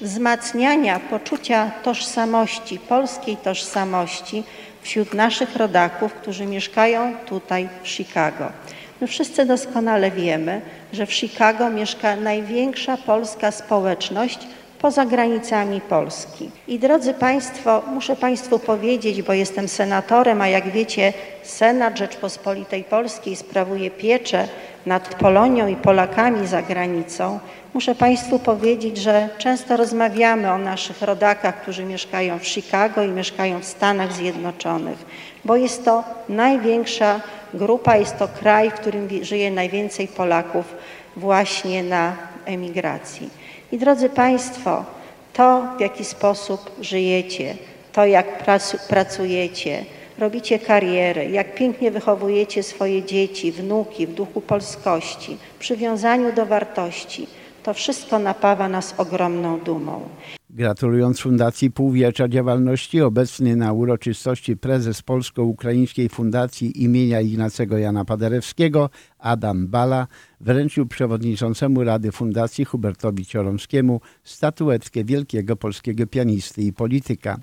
wzmacniania 0.00 1.00
poczucia 1.00 1.70
tożsamości, 1.82 2.78
polskiej 2.78 3.36
tożsamości 3.36 4.42
wśród 4.82 5.14
naszych 5.14 5.56
rodaków, 5.56 6.14
którzy 6.14 6.46
mieszkają 6.46 7.14
tutaj 7.26 7.68
w 7.82 7.88
Chicago. 7.88 8.52
My 9.00 9.06
wszyscy 9.06 9.46
doskonale 9.46 10.10
wiemy, 10.10 10.60
że 10.92 11.06
w 11.06 11.12
Chicago 11.12 11.70
mieszka 11.70 12.16
największa 12.16 12.96
polska 12.96 13.50
społeczność 13.50 14.38
poza 14.78 15.06
granicami 15.06 15.80
Polski. 15.80 16.50
I 16.68 16.78
drodzy 16.78 17.14
Państwo, 17.14 17.82
muszę 17.94 18.16
Państwu 18.16 18.58
powiedzieć, 18.58 19.22
bo 19.22 19.32
jestem 19.32 19.68
senatorem, 19.68 20.40
a 20.40 20.48
jak 20.48 20.70
wiecie, 20.70 21.12
Senat 21.42 21.98
Rzeczpospolitej 21.98 22.84
Polskiej 22.84 23.36
sprawuje 23.36 23.90
pieczę 23.90 24.48
nad 24.86 25.14
Polonią 25.14 25.66
i 25.66 25.76
Polakami 25.76 26.46
za 26.46 26.62
granicą. 26.62 27.38
Muszę 27.74 27.94
Państwu 27.94 28.38
powiedzieć, 28.38 28.96
że 28.96 29.28
często 29.38 29.76
rozmawiamy 29.76 30.52
o 30.52 30.58
naszych 30.58 31.02
rodakach, 31.02 31.62
którzy 31.62 31.84
mieszkają 31.84 32.38
w 32.38 32.46
Chicago 32.46 33.02
i 33.02 33.08
mieszkają 33.08 33.60
w 33.60 33.64
Stanach 33.64 34.12
Zjednoczonych, 34.12 34.98
bo 35.44 35.56
jest 35.56 35.84
to 35.84 36.04
największa 36.28 37.20
grupa, 37.54 37.96
jest 37.96 38.18
to 38.18 38.28
kraj, 38.28 38.70
w 38.70 38.74
którym 38.74 39.08
żyje 39.22 39.50
najwięcej 39.50 40.08
Polaków 40.08 40.74
właśnie 41.16 41.82
na 41.82 42.16
emigracji. 42.44 43.30
I 43.72 43.78
drodzy 43.78 44.08
Państwo, 44.08 44.84
to 45.32 45.62
w 45.76 45.80
jaki 45.80 46.04
sposób 46.04 46.70
żyjecie, 46.80 47.54
to 47.92 48.06
jak 48.06 48.44
pracujecie, 48.88 49.84
robicie 50.18 50.58
karierę, 50.58 51.26
jak 51.26 51.54
pięknie 51.54 51.90
wychowujecie 51.90 52.62
swoje 52.62 53.02
dzieci, 53.02 53.52
wnuki 53.52 54.06
w 54.06 54.14
duchu 54.14 54.40
polskości, 54.40 55.36
przywiązaniu 55.58 56.32
do 56.32 56.46
wartości, 56.46 57.26
to 57.66 57.74
wszystko 57.74 58.18
napawa 58.18 58.68
nas 58.68 58.94
ogromną 58.98 59.60
dumą. 59.60 60.08
Gratulując 60.50 61.20
Fundacji 61.20 61.70
Półwiecza 61.70 62.28
Działalności, 62.28 63.00
obecny 63.00 63.56
na 63.56 63.72
uroczystości 63.72 64.56
prezes 64.56 65.02
Polsko-Ukraińskiej 65.02 66.08
Fundacji 66.08 66.82
imienia 66.82 67.20
Ignacego 67.20 67.78
Jana 67.78 68.04
Paderewskiego 68.04 68.90
Adam 69.18 69.66
Bala 69.66 70.06
wręczył 70.40 70.86
przewodniczącemu 70.86 71.84
Rady 71.84 72.12
Fundacji 72.12 72.64
Hubertowi 72.64 73.26
Cioromskiemu 73.26 74.00
statuetkę 74.24 75.04
wielkiego 75.04 75.56
polskiego 75.56 76.06
pianisty 76.06 76.62
i 76.62 76.72
polityka. 76.72 77.38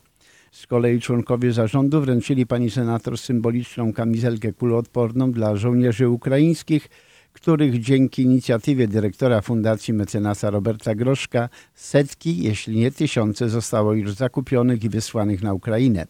Z 0.51 0.67
kolei 0.67 0.99
członkowie 0.99 1.53
zarządu 1.53 2.01
wręczyli 2.01 2.45
pani 2.45 2.69
senator 2.69 3.17
symboliczną 3.17 3.93
kamizelkę 3.93 4.53
kuloodporną 4.53 5.31
dla 5.31 5.55
żołnierzy 5.55 6.09
ukraińskich, 6.09 6.89
których 7.33 7.79
dzięki 7.79 8.21
inicjatywie 8.21 8.87
dyrektora 8.87 9.41
Fundacji 9.41 9.93
Mecenasa 9.93 10.49
Roberta 10.49 10.95
Groszka 10.95 11.49
setki, 11.73 12.43
jeśli 12.43 12.77
nie 12.77 12.91
tysiące 12.91 13.49
zostało 13.49 13.93
już 13.93 14.13
zakupionych 14.13 14.83
i 14.83 14.89
wysłanych 14.89 15.43
na 15.43 15.53
Ukrainę. 15.53 16.05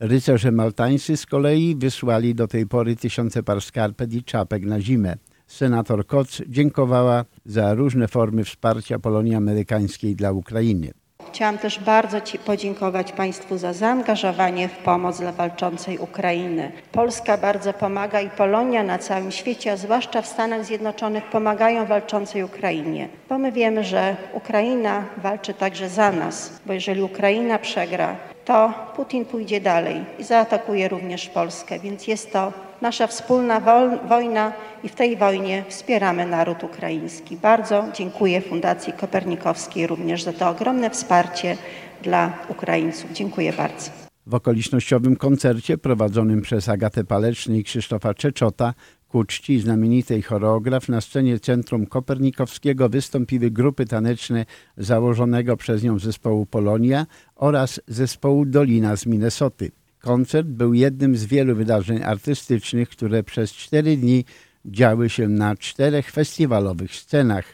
Rycerze 0.00 0.52
maltańscy 0.52 1.16
z 1.16 1.26
kolei 1.26 1.76
wysłali 1.76 2.34
do 2.34 2.48
tej 2.48 2.66
pory 2.66 2.96
tysiące 2.96 3.42
par 3.42 3.62
skarpet 3.62 4.12
i 4.12 4.24
czapek 4.24 4.64
na 4.64 4.80
zimę. 4.80 5.16
Senator 5.46 6.06
Koc 6.06 6.42
dziękowała 6.48 7.24
za 7.44 7.74
różne 7.74 8.08
formy 8.08 8.44
wsparcia 8.44 8.98
Polonii 8.98 9.34
Amerykańskiej 9.34 10.16
dla 10.16 10.32
Ukrainy. 10.32 10.90
Chciałam 11.32 11.58
też 11.58 11.78
bardzo 11.78 12.20
Ci 12.20 12.38
podziękować 12.38 13.12
Państwu 13.12 13.58
za 13.58 13.72
zaangażowanie 13.72 14.68
w 14.68 14.76
pomoc 14.78 15.18
dla 15.20 15.32
walczącej 15.32 15.98
Ukrainy. 15.98 16.72
Polska 16.92 17.38
bardzo 17.38 17.72
pomaga 17.72 18.20
i 18.20 18.30
Polonia 18.30 18.82
na 18.82 18.98
całym 18.98 19.32
świecie, 19.32 19.72
a 19.72 19.76
zwłaszcza 19.76 20.22
w 20.22 20.26
Stanach 20.26 20.64
Zjednoczonych, 20.64 21.24
pomagają 21.24 21.86
walczącej 21.86 22.44
Ukrainie, 22.44 23.08
bo 23.28 23.38
my 23.38 23.52
wiemy, 23.52 23.84
że 23.84 24.16
Ukraina 24.32 25.04
walczy 25.16 25.54
także 25.54 25.88
za 25.88 26.12
nas, 26.12 26.60
bo 26.66 26.72
jeżeli 26.72 27.02
Ukraina 27.02 27.58
przegra, 27.58 28.16
to 28.44 28.72
Putin 28.96 29.24
pójdzie 29.24 29.60
dalej 29.60 30.04
i 30.18 30.24
zaatakuje 30.24 30.88
również 30.88 31.28
Polskę, 31.28 31.78
więc 31.78 32.06
jest 32.06 32.32
to 32.32 32.52
nasza 32.80 33.06
wspólna 33.06 33.60
wojna 34.08 34.52
i 34.82 34.88
w 34.88 34.94
tej 34.94 35.16
wojnie 35.16 35.64
wspieramy 35.68 36.26
naród 36.26 36.64
ukraiński. 36.64 37.36
Bardzo 37.36 37.84
dziękuję 37.94 38.40
Fundacji 38.40 38.92
Kopernikowskiej 38.92 39.86
również 39.86 40.22
za 40.22 40.32
to 40.32 40.48
ogromne 40.48 40.90
wsparcie 40.90 41.56
dla 42.02 42.32
Ukraińców. 42.48 43.12
Dziękuję 43.12 43.52
bardzo. 43.52 43.90
W 44.26 44.34
okolicznościowym 44.34 45.16
koncercie 45.16 45.78
prowadzonym 45.78 46.42
przez 46.42 46.68
Agatę 46.68 47.04
Paleczny 47.04 47.58
i 47.58 47.64
Krzysztofa 47.64 48.14
Czeczota 48.14 48.74
ku 49.08 49.24
czci 49.24 49.60
znamienitej 49.60 50.22
choreograf 50.22 50.88
na 50.88 51.00
scenie 51.00 51.38
Centrum 51.38 51.86
Kopernikowskiego 51.86 52.88
wystąpiły 52.88 53.50
grupy 53.50 53.86
taneczne 53.86 54.46
założonego 54.76 55.56
przez 55.56 55.82
nią 55.82 55.98
zespołu 55.98 56.46
Polonia 56.46 57.06
oraz 57.36 57.80
zespołu 57.86 58.46
Dolina 58.46 58.96
z 58.96 59.06
Minnesoty. 59.06 59.70
Koncert 60.00 60.48
był 60.48 60.74
jednym 60.74 61.16
z 61.16 61.24
wielu 61.24 61.56
wydarzeń 61.56 62.02
artystycznych, 62.02 62.88
które 62.88 63.22
przez 63.22 63.52
cztery 63.52 63.96
dni 63.96 64.24
działy 64.64 65.08
się 65.08 65.28
na 65.28 65.56
czterech 65.56 66.10
festiwalowych 66.10 66.94
scenach. 66.94 67.44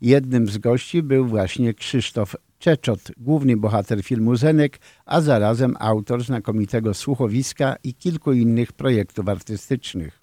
Jednym 0.00 0.46
z 0.46 0.58
gości 0.58 1.02
był 1.02 1.26
właśnie 1.26 1.74
Krzysztof 1.74 2.36
Czeczot, 2.58 3.12
główny 3.16 3.56
bohater 3.56 4.02
filmu 4.02 4.36
Zenek, 4.36 4.78
a 5.06 5.20
zarazem 5.20 5.76
autor 5.78 6.24
znakomitego 6.24 6.94
słuchowiska 6.94 7.76
i 7.84 7.94
kilku 7.94 8.32
innych 8.32 8.72
projektów 8.72 9.28
artystycznych. 9.28 10.19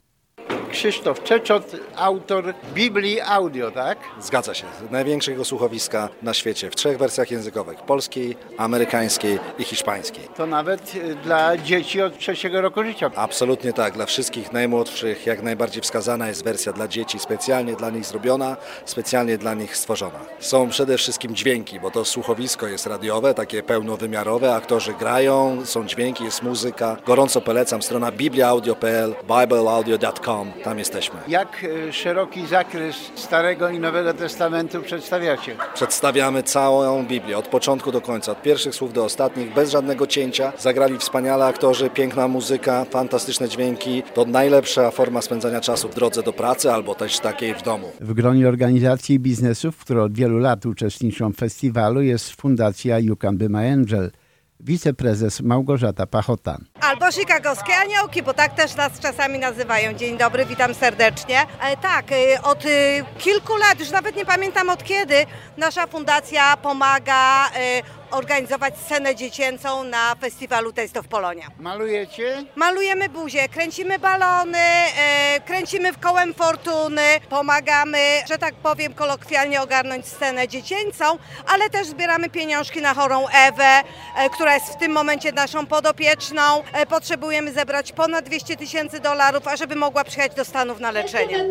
Krzysztof 0.78 1.24
Czeczot, 1.24 1.76
autor 1.96 2.54
Biblii 2.74 3.22
Audio, 3.22 3.72
tak? 3.72 3.98
Zgadza 4.22 4.54
się. 4.54 4.66
Największego 4.92 5.46
słuchowiska 5.46 6.10
na 6.22 6.34
świecie 6.34 6.70
w 6.72 6.76
trzech 6.76 6.98
wersjach 6.98 7.32
językowych. 7.32 7.82
Polskiej, 7.82 8.38
amerykańskiej 8.58 9.40
i 9.60 9.64
hiszpańskiej. 9.64 10.24
To 10.36 10.46
nawet 10.46 10.96
y, 10.96 11.16
dla 11.16 11.58
dzieci 11.58 12.02
od 12.02 12.18
trzeciego 12.18 12.62
roku 12.62 12.84
życia. 12.84 13.12
Absolutnie 13.16 13.74
tak. 13.74 13.94
Dla 13.94 14.06
wszystkich 14.06 14.54
najmłodszych 14.54 15.26
jak 15.26 15.44
najbardziej 15.44 15.82
wskazana 15.82 16.28
jest 16.28 16.44
wersja 16.44 16.74
dla 16.74 16.88
dzieci, 16.88 17.20
specjalnie 17.20 17.76
dla 17.76 17.90
nich 17.90 18.06
zrobiona, 18.06 18.58
specjalnie 18.86 19.38
dla 19.38 19.54
nich 19.54 19.78
stworzona. 19.78 20.20
Są 20.40 20.70
przede 20.70 20.98
wszystkim 20.98 21.36
dźwięki, 21.36 21.80
bo 21.80 21.92
to 21.92 22.06
słuchowisko 22.06 22.68
jest 22.68 22.88
radiowe, 22.88 23.34
takie 23.34 23.64
pełnowymiarowe, 23.64 24.56
aktorzy 24.56 24.94
grają, 24.94 25.66
są 25.66 25.86
dźwięki, 25.86 26.24
jest 26.24 26.44
muzyka. 26.44 26.98
Gorąco 27.06 27.42
polecam 27.42 27.82
strona 27.82 28.12
bibliaaudio.pl, 28.12 29.16
bibleaudio.com 29.24 30.52
tam 30.68 30.80
jesteśmy. 30.80 31.20
Jak 31.28 31.66
e, 31.88 31.94
szeroki 31.94 32.48
zakres 32.48 32.96
Starego 33.16 33.70
i 33.70 33.80
Nowego 33.80 34.14
Testamentu 34.14 34.82
przedstawiacie? 34.82 35.56
Przedstawiamy 35.74 36.44
całą 36.44 37.06
Biblię, 37.06 37.38
od 37.38 37.48
początku 37.48 37.92
do 37.92 38.02
końca, 38.02 38.32
od 38.32 38.42
pierwszych 38.42 38.76
słów 38.76 38.94
do 38.94 39.04
ostatnich, 39.06 39.54
bez 39.54 39.72
żadnego 39.72 40.08
cięcia. 40.08 40.54
Zagrali 40.60 40.98
wspaniale 40.98 41.46
aktorzy, 41.46 41.90
piękna 41.90 42.28
muzyka, 42.28 42.86
fantastyczne 42.86 43.50
dźwięki. 43.50 44.04
To 44.14 44.26
najlepsza 44.26 44.92
forma 44.92 45.22
spędzania 45.22 45.62
czasu 45.62 45.90
w 45.90 45.96
drodze 45.96 46.24
do 46.24 46.34
pracy 46.34 46.72
albo 46.72 46.96
też 46.96 47.20
takiej 47.20 47.56
w 47.56 47.62
domu. 47.62 47.92
W 48.02 48.14
gronie 48.14 48.48
organizacji 48.48 49.16
i 49.16 49.20
biznesów, 49.20 49.78
które 49.78 50.04
od 50.04 50.14
wielu 50.14 50.38
lat 50.38 50.66
uczestniczą 50.66 51.34
w 51.34 51.36
festiwalu 51.36 52.02
jest 52.02 52.42
Fundacja 52.42 53.00
You 53.00 53.16
Can 53.16 53.38
Be 53.38 53.50
My 53.50 53.72
Angel. 53.72 54.12
Wiceprezes 54.60 55.42
Małgorzata 55.42 56.08
Pachota. 56.08 56.58
Albo 56.82 57.12
chicagowskie 57.12 57.76
aniołki, 57.76 58.24
bo 58.24 58.34
tak 58.34 58.56
też 58.56 58.76
nas 58.76 59.00
czasami 59.00 59.40
nazywają. 59.40 59.94
Dzień 59.94 60.18
dobry, 60.18 60.46
witam 60.46 60.74
serdecznie. 60.74 61.40
E, 61.62 61.78
tak, 61.78 62.12
e, 62.12 62.42
od 62.44 62.66
e, 62.66 62.70
kilku 63.18 63.58
lat, 63.58 63.80
już 63.80 63.92
nawet 63.92 64.16
nie 64.16 64.26
pamiętam 64.26 64.70
od 64.70 64.84
kiedy, 64.84 65.26
nasza 65.58 65.88
fundacja 65.88 66.58
pomaga 66.58 67.50
e, 67.50 67.82
organizować 68.12 68.78
scenę 68.78 69.16
dziecięcą 69.16 69.84
na 69.84 70.16
festiwalu 70.16 70.74
Taste 70.74 71.00
of 71.00 71.08
Polonia. 71.08 71.48
Malujecie? 71.60 72.44
Malujemy 72.56 73.10
buzię, 73.10 73.50
kręcimy 73.50 74.00
balony, 74.00 74.58
e, 74.58 75.40
kręcimy 75.46 75.94
w 75.94 76.00
kołem 76.00 76.34
fortuny, 76.34 77.02
pomagamy, 77.30 77.98
że 78.30 78.38
tak 78.38 78.56
powiem 78.56 78.94
kolokwialnie 78.94 79.62
ogarnąć 79.62 80.08
scenę 80.08 80.48
dziecięcą, 80.48 81.06
ale 81.48 81.70
też 81.70 81.88
zbieramy 81.88 82.30
pieniążki 82.30 82.82
na 82.82 82.94
chorą 82.94 83.28
Ewę, 83.28 83.84
e, 84.18 84.30
która 84.30 84.54
jest 84.54 84.68
w 84.68 84.76
tym 84.78 84.92
momencie 84.92 85.32
naszą 85.32 85.66
podopieczną. 85.66 86.64
E, 86.74 86.86
potrzebujemy 86.86 87.52
zebrać 87.52 87.92
ponad 87.92 88.26
200 88.26 88.58
tysięcy 88.58 89.00
dolarów, 89.00 89.48
ażeby 89.48 89.76
mogła 89.76 90.04
przyjechać 90.04 90.36
do 90.36 90.46
Stanów 90.46 90.80
na 90.80 90.92
leczenie. 90.92 91.48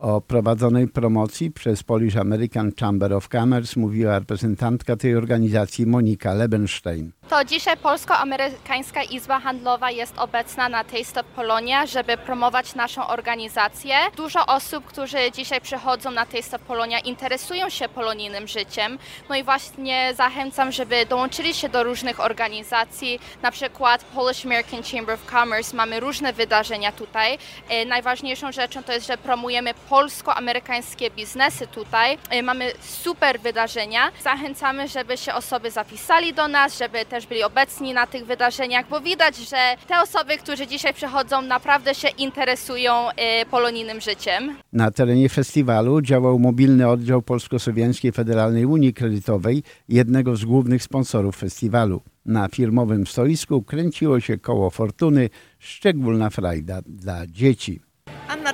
O 0.00 0.20
prowadzonej 0.20 0.88
promocji 0.88 1.50
przez 1.50 1.82
Polish 1.82 2.16
American 2.16 2.72
Chamber 2.80 3.12
of 3.12 3.28
Commerce 3.28 3.80
mówiła 3.80 4.18
reprezentantka 4.18 4.96
tej 4.96 5.16
organizacji 5.16 5.86
Monika 5.86 6.34
Lebenstein. 6.34 7.12
To 7.28 7.44
dzisiaj 7.44 7.76
Polsko-Amerykańska 7.76 9.02
Izba 9.02 9.40
Handlowa 9.40 9.90
jest 9.90 10.18
obecna 10.18 10.68
na 10.68 10.84
Taste 10.84 11.20
of 11.20 11.26
Polonia, 11.26 11.86
żeby 11.86 12.16
promować 12.16 12.74
naszą 12.74 13.06
organizację. 13.06 13.94
Dużo 14.16 14.46
osób, 14.46 14.84
którzy 14.84 15.18
dzisiaj 15.34 15.60
przychodzą 15.60 16.10
na 16.10 16.26
Taste 16.26 16.56
of 16.56 16.62
Polonia, 16.62 16.98
interesują 16.98 17.70
się 17.70 17.88
polonijnym 17.88 18.48
życiem. 18.48 18.98
No 19.28 19.36
i 19.36 19.42
właśnie 19.44 20.12
zachęcam, 20.16 20.72
żeby 20.72 21.06
dołączyli 21.06 21.54
się 21.54 21.68
do 21.68 21.84
różnych 21.84 22.20
organizacji, 22.20 23.20
na 23.42 23.50
przykład 23.50 24.04
Polish 24.04 24.46
American 24.46 24.82
Chamber 24.82 25.14
of 25.14 25.30
Commerce. 25.30 25.76
Mamy 25.76 26.00
różne 26.00 26.32
wydarzenia 26.32 26.92
tutaj. 26.92 27.38
E, 27.68 27.84
Najważniejszą 27.84 28.52
rzeczą 28.52 28.82
to 28.82 28.92
jest, 28.92 29.06
że 29.06 29.18
promujemy 29.18 29.74
polsko-amerykańskie 29.88 31.10
biznesy 31.10 31.66
tutaj. 31.66 32.18
E, 32.30 32.42
Mamy 32.42 32.72
super 32.80 33.40
wydarzenia. 33.40 34.00
Zachęcamy, 34.24 34.88
żeby 34.88 35.16
się 35.16 35.34
osoby 35.34 35.70
zapisali 35.70 36.34
do 36.34 36.48
nas, 36.48 36.78
żeby 36.78 37.04
też 37.04 37.26
byli 37.26 37.42
obecni 37.42 37.94
na 37.94 38.06
tych 38.06 38.26
wydarzeniach, 38.26 38.88
bo 38.88 39.00
widać, 39.00 39.36
że 39.36 39.56
te 39.88 40.00
osoby, 40.00 40.38
które 40.38 40.66
dzisiaj 40.66 40.94
przychodzą, 40.94 41.42
naprawdę 41.42 41.94
się 41.94 42.08
interesują 42.08 43.10
e, 43.10 43.46
polonijnym 43.46 44.00
życiem. 44.00 44.56
Na 44.72 44.90
terenie 44.90 45.28
festiwalu 45.28 46.00
działał 46.02 46.38
mobilny 46.38 46.88
oddział 46.88 47.22
Polsko-Słowiańskiej 47.22 48.12
Federalnej 48.12 48.66
Unii 48.66 48.94
Kredytowej, 48.94 49.62
jednego 49.88 50.36
z 50.36 50.44
głównych 50.44 50.82
sponsorów 50.82 51.36
festiwalu. 51.36 52.02
Na 52.26 52.48
firmowym 52.48 53.06
stoisku 53.06 53.62
kręciło 53.62 54.20
się 54.20 54.38
koło 54.38 54.70
fortuny, 54.70 55.30
szczególna 55.58 56.30
frajda 56.30 56.80
dla 56.86 57.26
dzieci. 57.26 57.85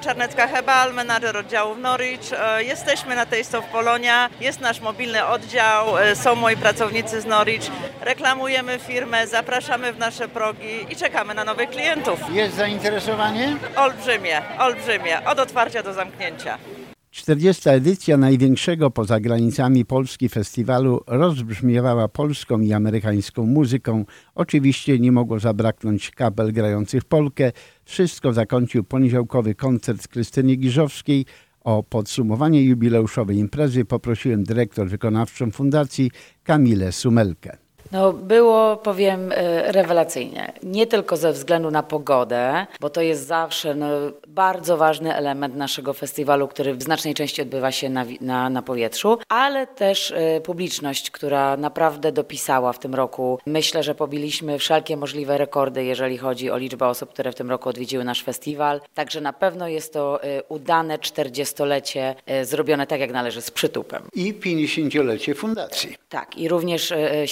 Anna 0.03 0.15
Czarnecka-Hebal, 0.29 0.95
menadżer 0.95 1.37
oddziału 1.37 1.75
w 1.75 1.79
Norwich. 1.79 2.21
E, 2.33 2.65
Jesteśmy 2.65 3.17
na 3.17 3.27
Taste 3.27 3.59
of 3.59 3.65
Polonia, 3.65 4.31
jest 4.41 4.61
nasz 4.61 4.81
mobilny 4.81 5.27
oddział, 5.27 5.99
e, 5.99 6.17
są 6.17 6.35
moi 6.35 6.57
pracownicy 6.57 7.21
z 7.21 7.25
Norwich. 7.25 7.63
Reklamujemy 8.01 8.79
firmę, 8.79 9.27
zapraszamy 9.27 9.93
w 9.93 9.99
nasze 9.99 10.29
progi 10.29 10.87
i 10.91 10.97
czekamy 10.97 11.35
na 11.35 11.45
nowych 11.45 11.71
klientów. 11.71 12.21
Jest 12.33 12.55
zainteresowanie? 12.55 13.57
Olbrzymie, 13.77 14.43
olbrzymie, 14.59 15.25
od 15.27 15.39
otwarcia 15.39 15.83
do 15.83 15.93
zamknięcia. 15.95 16.59
40. 17.13 17.71
edycja 17.71 18.17
największego 18.17 18.91
poza 18.91 19.21
granicami 19.21 19.85
Polski 19.85 20.29
festiwalu 20.29 21.01
rozbrzmiewała 21.07 22.09
polską 22.09 22.61
i 22.61 22.73
amerykańską 22.73 23.47
muzyką. 23.47 24.05
Oczywiście 24.35 24.99
nie 24.99 25.13
mogło 25.13 25.39
zabraknąć 25.39 26.11
kapel 26.11 26.53
grających 26.53 27.05
polkę. 27.05 27.53
Wszystko 27.85 28.33
zakończył 28.33 28.85
poniedziałkowy 28.85 29.55
koncert 29.55 30.09
Krystyny 30.09 30.57
Giżowskiej. 30.57 31.27
O 31.61 31.83
podsumowanie 31.83 32.63
jubileuszowej 32.63 33.37
imprezy 33.37 33.85
poprosiłem 33.85 34.45
dyrektor 34.45 34.89
wykonawczą 34.89 35.51
fundacji 35.51 36.11
Kamilę 36.43 36.93
Sumelkę. 36.93 37.62
No, 37.93 38.13
było, 38.13 38.77
powiem, 38.77 39.33
e, 39.33 39.73
rewelacyjnie. 39.73 40.53
Nie 40.63 40.87
tylko 40.87 41.17
ze 41.17 41.33
względu 41.33 41.71
na 41.71 41.83
pogodę, 41.83 42.67
bo 42.81 42.91
to 42.91 43.01
jest 43.01 43.27
zawsze 43.27 43.75
no, 43.75 43.87
bardzo 44.29 44.77
ważny 44.77 45.15
element 45.15 45.57
naszego 45.57 45.93
festiwalu, 45.93 46.49
który 46.49 46.75
w 46.75 46.83
znacznej 46.83 47.15
części 47.15 47.43
odbywa 47.43 47.73
się 47.73 47.89
na, 47.89 48.05
na, 48.21 48.51
na 48.51 48.63
powietrzu, 48.63 49.19
ale 49.29 49.67
też 49.67 50.11
e, 50.17 50.41
publiczność, 50.41 51.11
która 51.11 51.57
naprawdę 51.57 52.13
dopisała 52.13 52.73
w 52.73 52.79
tym 52.79 52.95
roku. 52.95 53.39
Myślę, 53.47 53.83
że 53.83 53.95
pobiliśmy 53.95 54.59
wszelkie 54.59 54.97
możliwe 54.97 55.39
rekordy, 55.39 55.85
jeżeli 55.85 56.19
chodzi 56.19 56.51
o 56.51 56.59
liczbę 56.59 56.87
osób, 56.87 57.13
które 57.13 57.33
w 57.33 57.35
tym 57.35 57.51
roku 57.51 57.69
odwiedziły 57.69 58.05
nasz 58.05 58.23
festiwal. 58.23 58.81
Także 58.95 59.21
na 59.21 59.33
pewno 59.33 59.69
jest 59.69 59.93
to 59.93 60.23
e, 60.23 60.43
udane 60.43 60.99
40-lecie, 60.99 62.15
e, 62.27 62.45
zrobione 62.45 62.87
tak, 62.87 63.01
jak 63.01 63.13
należy, 63.13 63.43
z 63.43 63.51
przytupem. 63.51 64.03
I 64.15 64.35
50-lecie 64.35 65.35
fundacji. 65.35 65.97
Tak, 66.09 66.39
i 66.39 66.49
również 66.49 66.93
e, 66.93 67.27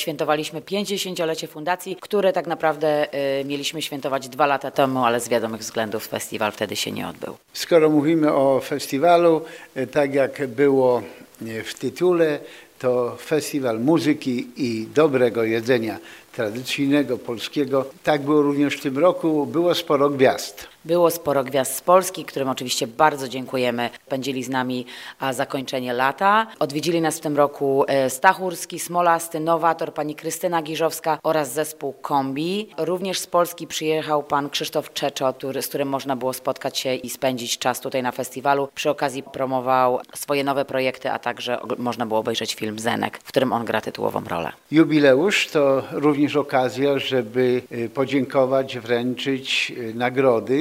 świętowaliśmy 0.50 1.14
50-lecie 1.14 1.46
fundacji, 1.46 1.96
które 2.00 2.32
tak 2.32 2.46
naprawdę 2.46 3.12
e, 3.12 3.44
mieliśmy 3.44 3.82
świętować 3.82 4.28
dwa 4.28 4.46
lata 4.46 4.70
temu, 4.70 5.04
ale 5.04 5.20
z 5.20 5.28
wiadomych 5.28 5.60
względów 5.60 6.06
festiwal 6.06 6.52
wtedy 6.52 6.76
się 6.76 6.92
nie 6.92 7.08
odbył. 7.08 7.34
Skoro 7.52 7.90
mówimy 7.90 8.32
o 8.32 8.60
festiwalu, 8.60 9.42
e, 9.74 9.86
tak 9.86 10.14
jak 10.14 10.46
było 10.46 11.02
e, 11.42 11.62
w 11.62 11.74
tytule, 11.74 12.38
to 12.78 13.16
festiwal 13.16 13.80
muzyki 13.80 14.46
i 14.56 14.86
dobrego 14.94 15.44
jedzenia 15.44 15.98
tradycyjnego, 16.32 17.18
polskiego. 17.18 17.84
Tak 18.02 18.22
było 18.22 18.42
również 18.42 18.76
w 18.76 18.80
tym 18.80 18.98
roku. 18.98 19.46
Było 19.46 19.74
sporo 19.74 20.10
gwiazd. 20.10 20.66
Było 20.84 21.10
sporo 21.10 21.44
gwiazd 21.44 21.76
z 21.76 21.80
Polski, 21.80 22.24
którym 22.24 22.48
oczywiście 22.48 22.86
bardzo 22.86 23.28
dziękujemy. 23.28 23.90
Spędzili 24.06 24.44
z 24.44 24.48
nami 24.48 24.86
zakończenie 25.30 25.92
lata. 25.92 26.46
Odwiedzili 26.58 27.00
nas 27.00 27.18
w 27.18 27.20
tym 27.20 27.36
roku 27.36 27.84
e, 27.88 28.10
Stachurski, 28.10 28.78
Smolasty, 28.78 29.40
Nowator, 29.40 29.94
pani 29.94 30.14
Krystyna 30.14 30.62
Giżowska 30.62 31.18
oraz 31.22 31.52
zespół 31.52 31.92
Kombi. 31.92 32.68
Również 32.78 33.18
z 33.18 33.26
Polski 33.26 33.66
przyjechał 33.66 34.22
pan 34.22 34.50
Krzysztof 34.50 34.92
Czeczo, 34.92 35.32
który, 35.32 35.62
z 35.62 35.68
którym 35.68 35.88
można 35.88 36.16
było 36.16 36.32
spotkać 36.32 36.78
się 36.78 36.94
i 36.94 37.10
spędzić 37.10 37.58
czas 37.58 37.80
tutaj 37.80 38.02
na 38.02 38.12
festiwalu. 38.12 38.68
Przy 38.74 38.90
okazji 38.90 39.22
promował 39.22 40.00
swoje 40.14 40.44
nowe 40.44 40.64
projekty, 40.64 41.10
a 41.10 41.18
także 41.18 41.60
można 41.78 42.06
było 42.06 42.20
obejrzeć 42.20 42.54
film 42.54 42.78
Zenek, 42.78 43.18
w 43.24 43.28
którym 43.28 43.52
on 43.52 43.64
gra 43.64 43.80
tytułową 43.80 44.24
rolę. 44.24 44.52
Jubileusz 44.70 45.48
to 45.48 45.82
również 45.92 46.36
okazja, 46.36 46.98
żeby 46.98 47.62
y, 47.72 47.88
podziękować, 47.88 48.78
wręczyć 48.78 49.72
y, 49.78 49.94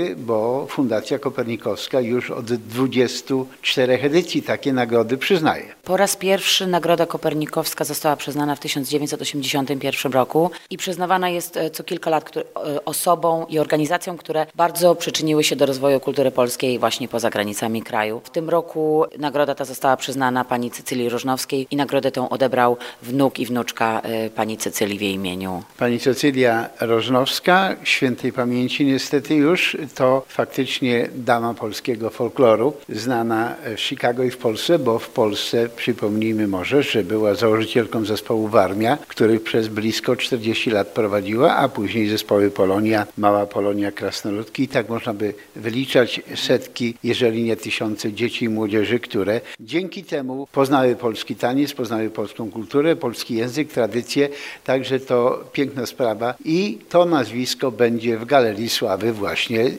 nagrody, 0.09 0.15
bo 0.15 0.67
Fundacja 0.69 1.19
Kopernikowska 1.19 2.01
już 2.01 2.31
od 2.31 2.45
24 2.45 3.99
edycji 4.01 4.41
takie 4.41 4.73
nagrody 4.73 5.17
przyznaje. 5.17 5.63
Po 5.83 5.97
raz 5.97 6.15
pierwszy 6.15 6.67
Nagroda 6.67 7.05
Kopernikowska 7.05 7.83
została 7.85 8.15
przyznana 8.15 8.55
w 8.55 8.59
1981 8.59 10.11
roku 10.11 10.51
i 10.69 10.77
przyznawana 10.77 11.29
jest 11.29 11.57
e, 11.57 11.69
co 11.69 11.83
kilka 11.83 12.09
lat 12.09 12.37
e, 12.37 12.85
osobom 12.85 13.45
i 13.49 13.59
organizacjom, 13.59 14.17
które 14.17 14.45
bardzo 14.55 14.95
przyczyniły 14.95 15.43
się 15.43 15.55
do 15.55 15.65
rozwoju 15.65 15.99
kultury 15.99 16.31
polskiej 16.31 16.79
właśnie 16.79 17.07
poza 17.07 17.29
granicami 17.29 17.81
kraju. 17.81 18.21
W 18.23 18.29
tym 18.29 18.49
roku 18.49 19.05
nagroda 19.17 19.55
ta 19.55 19.65
została 19.65 19.97
przyznana 19.97 20.45
pani 20.45 20.71
Cecylii 20.71 21.09
Różnowskiej 21.09 21.67
i 21.71 21.75
nagrodę 21.75 22.11
tę 22.11 22.29
odebrał 22.29 22.77
wnuk 23.03 23.39
i 23.39 23.45
wnuczka 23.45 24.01
e, 24.03 24.29
pani 24.29 24.57
Cecylii 24.57 24.97
w 24.97 25.01
jej 25.01 25.13
imieniu. 25.13 25.63
Pani 25.77 25.99
Cecylia 25.99 26.69
Rożnowska, 26.79 27.75
świętej 27.83 28.33
pamięci 28.33 28.85
niestety 28.85 29.35
już, 29.35 29.77
to 29.99 30.23
faktycznie 30.27 31.09
dama 31.15 31.53
polskiego 31.53 32.09
folkloru, 32.09 32.73
znana 32.89 33.55
w 33.75 33.79
Chicago 33.79 34.23
i 34.23 34.31
w 34.31 34.37
Polsce, 34.37 34.79
bo 34.79 34.99
w 34.99 35.09
Polsce, 35.09 35.69
przypomnijmy 35.75 36.47
może, 36.47 36.83
że 36.83 37.03
była 37.03 37.35
założycielką 37.35 38.05
zespołu 38.05 38.47
Warmia, 38.47 38.97
który 39.07 39.39
przez 39.39 39.67
blisko 39.67 40.15
40 40.15 40.71
lat 40.71 40.87
prowadziła, 40.87 41.55
a 41.55 41.69
później 41.69 42.09
zespoły 42.09 42.51
Polonia, 42.51 43.07
Mała 43.17 43.45
Polonia, 43.45 43.91
Krasnoludki. 43.91 44.63
I 44.63 44.67
tak 44.67 44.89
można 44.89 45.13
by 45.13 45.33
wyliczać 45.55 46.21
setki, 46.35 46.95
jeżeli 47.03 47.43
nie 47.43 47.55
tysiące 47.55 48.13
dzieci 48.13 48.45
i 48.45 48.49
młodzieży, 48.49 48.99
które 48.99 49.41
dzięki 49.59 50.03
temu 50.03 50.47
poznały 50.51 50.95
polski 50.95 51.35
taniec, 51.35 51.73
poznały 51.73 52.09
polską 52.09 52.51
kulturę, 52.51 52.95
polski 52.95 53.35
język, 53.35 53.71
tradycje, 53.71 54.29
także 54.63 54.99
to 54.99 55.43
piękna 55.53 55.85
sprawa. 55.85 56.33
I 56.45 56.77
to 56.89 57.05
nazwisko 57.05 57.71
będzie 57.71 58.17
w 58.17 58.25
Galerii 58.25 58.69
Sławy 58.69 59.13
właśnie 59.13 59.71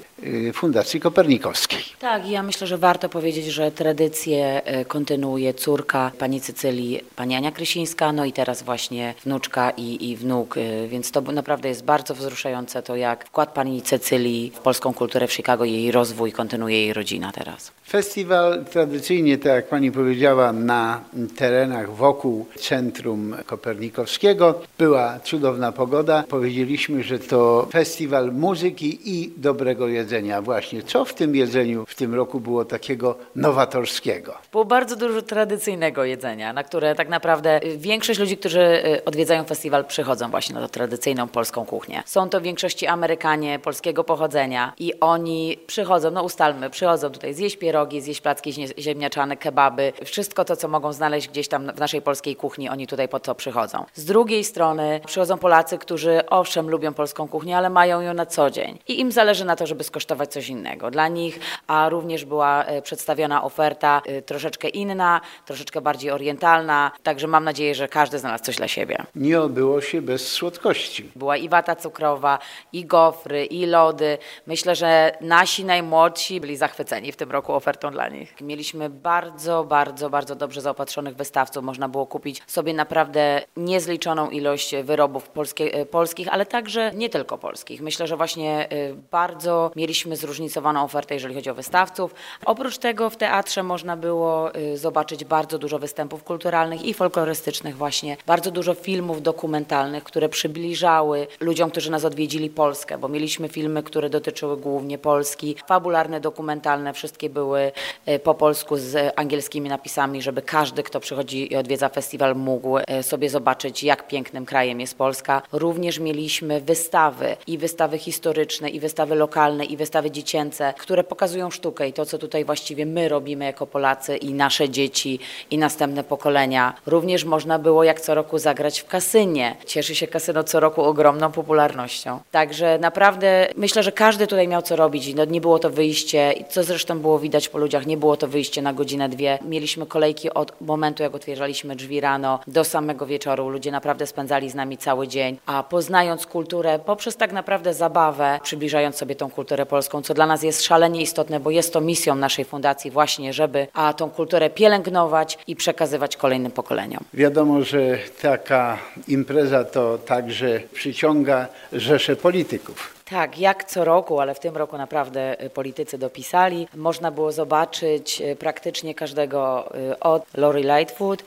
Fundacji 0.52 1.00
Kopernikowskiej. 1.00 1.80
Tak, 1.98 2.28
ja 2.28 2.42
myślę, 2.42 2.66
że 2.66 2.78
warto 2.78 3.09
powiedzieć, 3.09 3.46
że 3.46 3.70
tradycję 3.70 4.64
e, 4.64 4.85
kontynuuje 4.85 5.54
córka 5.54 6.11
pani 6.18 6.40
Cycylii, 6.40 7.00
pani 7.16 7.35
Ania 7.35 7.52
Krysińska, 7.52 8.12
no 8.12 8.24
i 8.24 8.33
teraz 8.33 8.62
właśnie 8.62 9.14
wnuczka 9.24 9.70
i, 9.70 10.11
i 10.11 10.16
wnuk, 10.16 10.56
e, 10.56 10.88
więc 10.88 11.11
to 11.11 11.20
naprawdę 11.20 11.68
jest 11.68 11.85
bardzo 11.85 12.14
wzruszające 12.14 12.83
to, 12.83 12.96
jak 12.96 13.24
wkład 13.24 13.52
pani 13.52 13.83
Cecylii 13.83 14.52
w 14.54 14.59
polską 14.59 14.94
kulturę 14.94 15.26
w 15.26 15.33
Chicago, 15.33 15.64
jej 15.64 15.92
rozwój 15.92 16.33
kontynuuje 16.33 16.80
jej 16.80 16.92
rodzina 16.92 17.33
teraz. 17.33 17.72
Festiwal 17.88 18.64
tradycyjnie, 18.64 19.38
tak 19.38 19.52
jak 19.52 19.68
pani 19.68 19.92
powiedziała, 19.92 20.52
na 20.52 21.00
terenach 21.37 21.94
wokół 21.94 22.46
Centrum 22.56 23.37
Kopernikowskiego. 23.46 24.61
Była 24.78 25.20
cudowna 25.20 25.72
pogoda. 25.72 26.24
Powiedzieliśmy, 26.28 27.02
że 27.02 27.18
to 27.18 27.68
festiwal 27.72 28.33
muzyki 28.33 28.98
i 29.04 29.33
dobrego 29.37 29.88
jedzenia. 29.88 30.09
Właśnie 30.42 30.82
co 30.82 31.04
w 31.04 31.14
tym 31.14 31.36
jedzeniu 31.36 31.84
w 31.86 31.94
tym 31.94 32.14
roku 32.14 32.40
było 32.40 32.64
takiego 32.64 33.16
nowatorskiego? 33.36 34.34
Było 34.52 34.64
bardzo 34.64 34.96
dużo 34.96 35.22
tradycyjnego 35.22 36.04
jedzenia, 36.04 36.52
na 36.52 36.64
które 36.64 36.94
tak 36.94 37.08
naprawdę 37.08 37.64
y, 37.64 37.78
większość 37.78 38.20
ludzi, 38.20 38.36
którzy 38.36 38.60
y, 38.60 39.04
odwiedzają 39.04 39.44
festiwal, 39.44 39.84
przychodzą 39.84 40.30
właśnie 40.30 40.54
na 40.54 40.60
tą 40.60 40.68
tradycyjną 40.68 41.28
polską 41.28 41.66
kuchnię. 41.66 42.02
Są 42.06 42.28
to 42.28 42.40
w 42.40 42.42
większości 42.42 42.86
Amerykanie 42.86 43.58
polskiego 43.58 44.04
pochodzenia 44.04 44.72
i 44.78 45.00
oni 45.00 45.58
przychodzą, 45.66 46.10
no 46.10 46.22
ustalmy, 46.22 46.70
przychodzą 46.70 47.10
tutaj 47.10 47.34
zjeść 47.34 47.56
pierogi, 47.56 48.00
zjeść 48.00 48.20
placki 48.20 48.52
ziemniaczane, 48.78 49.36
kebaby, 49.36 49.92
wszystko 50.04 50.44
to, 50.44 50.56
co 50.56 50.68
mogą 50.68 50.92
znaleźć 50.92 51.28
gdzieś 51.28 51.48
tam 51.48 51.72
w 51.72 51.78
naszej 51.78 52.02
polskiej 52.02 52.36
kuchni, 52.36 52.68
oni 52.68 52.86
tutaj 52.86 53.08
po 53.08 53.20
to 53.20 53.34
przychodzą. 53.34 53.84
Z 53.94 54.04
drugiej 54.04 54.44
strony 54.44 55.00
przychodzą 55.06 55.38
Polacy, 55.38 55.78
którzy 55.78 56.20
owszem 56.30 56.70
lubią 56.70 56.94
polską 56.94 57.28
kuchnię, 57.28 57.56
ale 57.56 57.70
mają 57.70 58.00
ją 58.00 58.14
na 58.14 58.26
co 58.26 58.50
dzień 58.50 58.78
i 58.88 59.00
im 59.00 59.12
zależy 59.12 59.44
na 59.44 59.56
to, 59.56 59.66
żeby 59.66 59.84
skosztować 59.84 59.99
coś 60.30 60.48
innego. 60.48 60.90
Dla 60.90 61.08
nich, 61.08 61.40
a 61.66 61.88
również 61.88 62.24
była 62.24 62.64
e, 62.64 62.82
przedstawiona 62.82 63.44
oferta 63.44 64.02
e, 64.06 64.22
troszeczkę 64.22 64.68
inna, 64.68 65.20
troszeczkę 65.46 65.80
bardziej 65.80 66.10
orientalna, 66.10 66.90
także 67.02 67.26
mam 67.26 67.44
nadzieję, 67.44 67.74
że 67.74 67.88
każdy 67.88 68.18
znalazł 68.18 68.44
coś 68.44 68.56
dla 68.56 68.68
siebie. 68.68 69.02
Nie 69.14 69.40
obyło 69.40 69.80
się 69.80 70.02
bez 70.02 70.32
słodkości. 70.32 71.10
Była 71.16 71.36
i 71.36 71.48
wata 71.48 71.76
cukrowa, 71.76 72.38
i 72.72 72.86
gofry, 72.86 73.44
i 73.44 73.66
lody. 73.66 74.18
Myślę, 74.46 74.74
że 74.74 75.12
nasi 75.20 75.64
najmłodsi 75.64 76.40
byli 76.40 76.56
zachwyceni 76.56 77.12
w 77.12 77.16
tym 77.16 77.30
roku 77.30 77.52
ofertą 77.52 77.90
dla 77.90 78.08
nich. 78.08 78.40
Mieliśmy 78.40 78.90
bardzo, 78.90 79.64
bardzo, 79.64 80.10
bardzo 80.10 80.34
dobrze 80.34 80.60
zaopatrzonych 80.60 81.16
wystawców. 81.16 81.64
Można 81.64 81.88
było 81.88 82.06
kupić 82.06 82.42
sobie 82.46 82.74
naprawdę 82.74 83.42
niezliczoną 83.56 84.30
ilość 84.30 84.74
wyrobów 84.82 85.28
polskie, 85.28 85.74
e, 85.74 85.86
polskich, 85.86 86.28
ale 86.30 86.46
także 86.46 86.90
nie 86.94 87.08
tylko 87.08 87.38
polskich. 87.38 87.80
Myślę, 87.80 88.06
że 88.06 88.16
właśnie 88.16 88.68
bardzo 89.10 89.70
mieliśmy 89.90 90.16
zróżnicowaną 90.16 90.85
ofertę, 90.85 91.14
jeżeli 91.14 91.35
chodzi 91.35 91.50
o 91.50 91.55
wystawców. 91.55 92.14
Oprócz 92.44 92.79
tego 92.79 93.11
w 93.11 93.16
teatrze 93.16 93.62
można 93.62 93.96
było 93.96 94.55
y, 94.57 94.79
zobaczyć 94.79 95.24
bardzo 95.24 95.59
dużo 95.59 95.79
występów 95.79 96.24
kulturalnych 96.24 96.85
i 96.85 96.94
folklorystycznych 96.94 97.76
właśnie, 97.76 98.16
bardzo 98.26 98.50
dużo 98.50 98.74
filmów 98.74 99.22
dokumentalnych, 99.22 100.05
które 100.05 100.29
przybliżały 100.29 101.26
ludziom, 101.40 101.70
którzy 101.70 101.90
nas 101.90 102.05
odwiedzili 102.05 102.50
Polskę, 102.50 102.98
bo 102.98 103.09
mieliśmy 103.09 103.48
filmy, 103.48 103.83
które 103.83 104.11
dotyczyły 104.11 104.57
głównie 104.57 104.98
Polski, 104.98 105.57
fabularne, 105.66 106.20
dokumentalne, 106.20 106.92
wszystkie 106.92 107.31
były 107.31 107.72
y, 108.09 108.18
po 108.18 108.35
polsku 108.35 108.76
z 108.76 109.12
angielskimi 109.16 109.68
napisami, 109.68 110.22
żeby 110.22 110.42
każdy, 110.42 110.83
kto 110.83 111.00
przychodzi 111.00 111.53
i 111.53 111.57
odwiedza 111.57 111.88
festiwal 111.88 112.37
mógł 112.37 112.79
y, 112.79 112.83
sobie 113.03 113.31
zobaczyć, 113.31 113.83
jak 113.83 114.09
pięknym 114.09 114.46
krajem 114.46 114.81
jest 114.81 114.98
Polska. 114.98 115.42
Również 115.53 115.98
mieliśmy 115.98 116.61
wystawy 116.61 117.37
i 117.46 117.59
wystawy 117.59 117.98
historyczne 117.98 118.70
i 118.70 118.81
wystawy 118.81 119.14
lokalne 119.14 119.64
i 119.70 119.76
wystawy 119.76 120.11
dziecięce, 120.11 120.74
które 120.78 121.04
pokazują 121.04 121.50
sztukę 121.50 121.88
i 121.88 121.92
to, 121.92 122.06
co 122.06 122.18
tutaj 122.18 122.44
właściwie 122.44 122.87
my 122.87 123.09
robimy 123.09 123.44
jako 123.44 123.66
Polacy 123.66 124.16
i 124.16 124.35
nasze 124.35 124.68
dzieci 124.68 125.18
i 125.50 125.59
następne 125.59 126.04
pokolenia. 126.04 126.74
Również 126.87 127.24
można 127.24 127.59
było 127.59 127.85
jak 127.85 128.00
co 128.00 128.14
roku 128.14 128.38
zagrać 128.38 128.80
w 128.80 128.87
kasynie. 128.87 129.56
Cieszy 129.66 129.94
się 129.94 130.06
kasyno 130.06 130.44
co 130.44 130.61
roku 130.61 130.83
ogromną 130.83 131.33
popularnością. 131.33 132.20
Także 132.30 132.78
naprawdę 132.78 133.48
myślę, 133.56 133.83
że 133.83 133.92
każdy 133.92 134.26
tutaj 134.26 134.48
miał 134.48 134.62
co 134.62 134.76
robić. 134.76 135.14
No, 135.14 135.24
nie 135.24 135.40
było 135.40 135.59
to 135.59 135.70
wyjście, 135.70 136.35
co 136.50 136.64
zresztą 136.64 136.98
było 136.98 137.18
widać 137.18 137.48
po 137.48 137.59
ludziach, 137.59 137.87
nie 137.87 137.96
było 137.96 138.16
to 138.16 138.26
wyjście 138.28 138.62
na 138.62 138.72
godzinę, 138.72 139.09
dwie. 139.09 139.38
Mieliśmy 139.44 139.87
kolejki 139.87 140.35
od 140.35 140.61
momentu, 140.61 141.02
jak 141.02 141.14
otwieraliśmy 141.14 141.76
drzwi 141.76 142.00
rano 142.00 142.40
do 142.46 142.64
samego 142.64 143.06
wieczoru. 143.06 143.48
Ludzie 143.48 143.70
naprawdę 143.70 144.06
spędzali 144.06 144.50
z 144.50 144.54
nami 144.54 144.78
cały 144.78 145.09
dzień, 145.09 145.38
a 145.46 145.62
poznając 145.62 146.26
kulturę 146.26 146.78
poprzez 146.78 147.16
tak 147.16 147.33
naprawdę 147.33 147.74
zabawę, 147.74 148.40
przybliżając 148.42 148.96
sobie 148.96 149.14
tą 149.14 149.30
kulturę 149.30 149.59
polską, 149.66 150.02
co 150.02 150.14
dla 150.14 150.26
nas 150.26 150.42
jest 150.42 150.62
szalenie 150.62 151.02
istotne, 151.02 151.40
bo 151.40 151.50
jest 151.50 151.72
to 151.72 151.80
misją 151.80 152.14
naszej 152.14 152.44
fundacji 152.44 152.90
właśnie, 152.90 153.32
żeby 153.32 153.66
a 153.72 153.92
tą 153.92 154.10
kulturę 154.10 154.50
pielęgnować 154.50 155.38
i 155.46 155.56
przekazywać 155.56 156.16
kolejnym 156.16 156.52
pokoleniom. 156.52 157.04
Wiadomo, 157.14 157.62
że 157.62 157.98
taka 158.22 158.78
impreza 159.08 159.64
to 159.64 159.98
także 159.98 160.60
przyciąga 160.72 161.46
rzesze 161.72 162.16
polityków. 162.16 162.99
Tak, 163.10 163.38
jak 163.38 163.64
co 163.64 163.84
roku, 163.84 164.20
ale 164.20 164.34
w 164.34 164.40
tym 164.40 164.56
roku 164.56 164.78
naprawdę 164.78 165.44
y, 165.44 165.50
politycy 165.50 165.98
dopisali. 165.98 166.68
Można 166.74 167.10
było 167.10 167.32
zobaczyć 167.32 168.20
y, 168.20 168.36
praktycznie 168.36 168.94
każdego 168.94 169.72
y, 169.92 169.98
od 169.98 170.24
Lori 170.36 170.62
Lightfoot. 170.62 171.24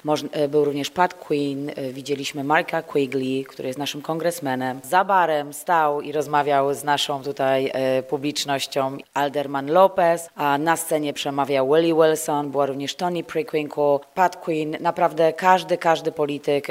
Był 0.50 0.66
również 0.66 0.90
Pat 0.90 1.14
Quinn, 1.14 1.72
widzieliśmy 1.92 2.44
Marka 2.44 2.82
Quigley, 2.82 3.46
który 3.50 3.68
jest 3.68 3.80
naszym 3.80 4.02
kongresmenem. 4.02 4.80
Za 4.84 5.04
barem 5.06 5.54
stał 5.54 6.02
i 6.02 6.12
rozmawiał 6.12 6.74
z 6.74 6.84
naszą 6.84 7.24
tutaj 7.24 7.72
publicznością 8.10 8.98
Alderman 9.14 9.72
Lopez, 9.72 10.30
a 10.36 10.58
na 10.58 10.78
scenie 10.78 11.14
przemawiał 11.14 11.74
Willie 11.74 11.96
Wilson, 11.96 12.52
była 12.52 12.66
również 12.66 12.96
Tony 12.96 13.24
Prequinkle, 13.24 14.00
Pat 14.16 14.38
Quinn. 14.38 14.78
Naprawdę 14.80 15.34
każdy, 15.34 15.78
każdy 15.78 16.12
polityk 16.12 16.68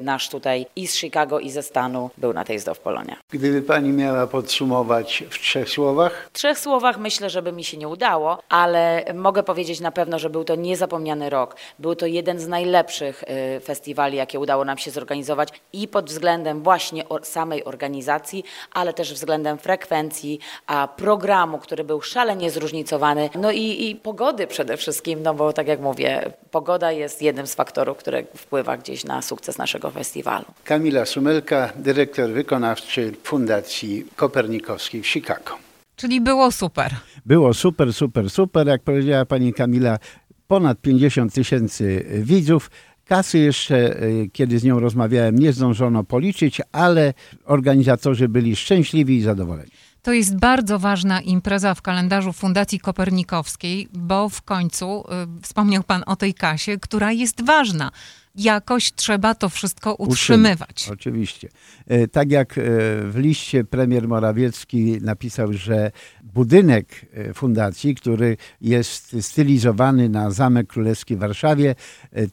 nasz 0.00 0.28
tutaj 0.28 0.66
i 0.76 0.86
z 0.86 0.94
Chicago 0.94 1.40
i 1.40 1.50
ze 1.50 1.62
stanu 1.62 2.10
był 2.18 2.32
na 2.32 2.44
tej 2.44 2.58
Zdow 2.58 2.78
Polonia. 2.78 3.16
Gdyby 3.30 3.62
pani 3.62 3.88
miała 3.88 4.26
pod 4.26 4.53
podsumować 4.54 5.24
w 5.30 5.38
trzech 5.38 5.68
słowach? 5.68 6.28
W 6.32 6.32
trzech 6.32 6.58
słowach 6.58 6.98
myślę, 6.98 7.30
żeby 7.30 7.52
mi 7.52 7.64
się 7.64 7.76
nie 7.76 7.88
udało, 7.88 8.38
ale 8.48 9.04
mogę 9.14 9.42
powiedzieć 9.42 9.80
na 9.80 9.90
pewno, 9.90 10.18
że 10.18 10.30
był 10.30 10.44
to 10.44 10.54
niezapomniany 10.54 11.30
rok. 11.30 11.56
Był 11.78 11.94
to 11.94 12.06
jeden 12.06 12.38
z 12.38 12.48
najlepszych 12.48 13.24
y, 13.56 13.60
festiwali, 13.60 14.16
jakie 14.16 14.40
udało 14.40 14.64
nam 14.64 14.78
się 14.78 14.90
zorganizować 14.90 15.48
i 15.72 15.88
pod 15.88 16.10
względem 16.10 16.62
właśnie 16.62 17.04
samej 17.22 17.64
organizacji, 17.64 18.44
ale 18.72 18.92
też 18.92 19.14
względem 19.14 19.58
frekwencji, 19.58 20.40
a 20.66 20.88
programu, 20.88 21.58
który 21.58 21.84
był 21.84 22.02
szalenie 22.02 22.50
zróżnicowany, 22.50 23.30
no 23.34 23.50
i, 23.50 23.90
i 23.90 23.96
pogody 23.96 24.46
przede 24.46 24.76
wszystkim, 24.76 25.22
no 25.22 25.34
bo 25.34 25.52
tak 25.52 25.66
jak 25.66 25.80
mówię, 25.80 26.30
pogoda 26.50 26.92
jest 26.92 27.22
jednym 27.22 27.46
z 27.46 27.54
faktorów, 27.54 27.96
który 27.98 28.26
wpływa 28.36 28.76
gdzieś 28.76 29.04
na 29.04 29.22
sukces 29.22 29.58
naszego 29.58 29.90
festiwalu. 29.90 30.44
Kamila 30.64 31.06
Sumelka, 31.06 31.72
dyrektor 31.76 32.30
wykonawczy 32.30 33.12
Fundacji 33.24 34.06
Koper 34.16 34.43
Kopernikowskiej 34.44 35.02
w 35.02 35.06
Chicago. 35.06 35.58
Czyli 35.96 36.20
było 36.20 36.52
super. 36.52 36.94
Było 37.26 37.54
super, 37.54 37.94
super, 37.94 38.30
super. 38.30 38.66
Jak 38.66 38.82
powiedziała 38.82 39.24
pani 39.24 39.54
Kamila, 39.54 39.98
ponad 40.46 40.80
50 40.80 41.34
tysięcy 41.34 42.06
widzów. 42.22 42.70
Kasy 43.04 43.38
jeszcze, 43.38 44.02
y, 44.02 44.30
kiedy 44.32 44.58
z 44.58 44.64
nią 44.64 44.80
rozmawiałem, 44.80 45.38
nie 45.38 45.52
zdążono 45.52 46.04
policzyć, 46.04 46.60
ale 46.72 47.14
organizatorzy 47.44 48.28
byli 48.28 48.56
szczęśliwi 48.56 49.16
i 49.16 49.22
zadowoleni. 49.22 49.70
To 50.02 50.12
jest 50.12 50.38
bardzo 50.38 50.78
ważna 50.78 51.20
impreza 51.20 51.74
w 51.74 51.82
kalendarzu 51.82 52.32
Fundacji 52.32 52.80
Kopernikowskiej, 52.80 53.88
bo 53.92 54.28
w 54.28 54.42
końcu 54.42 55.04
y, 55.38 55.42
wspomniał 55.42 55.82
Pan 55.82 56.02
o 56.06 56.16
tej 56.16 56.34
kasie, 56.34 56.78
która 56.78 57.12
jest 57.12 57.44
ważna 57.44 57.90
jakoś 58.34 58.92
trzeba 58.92 59.34
to 59.34 59.48
wszystko 59.48 59.94
utrzymywać. 59.94 60.88
oczywiście. 60.92 61.48
E, 61.86 62.08
tak 62.08 62.30
jak 62.30 62.58
e, 62.58 62.62
w 63.02 63.14
liście 63.16 63.64
premier 63.64 64.08
Morawiecki 64.08 64.98
napisał, 65.00 65.52
że 65.52 65.90
budynek 66.22 67.06
e, 67.12 67.34
fundacji, 67.34 67.94
który 67.94 68.36
jest 68.60 69.16
stylizowany 69.20 70.08
na 70.08 70.30
Zamek 70.30 70.66
Królewski 70.66 71.16
w 71.16 71.18
Warszawie, 71.18 71.74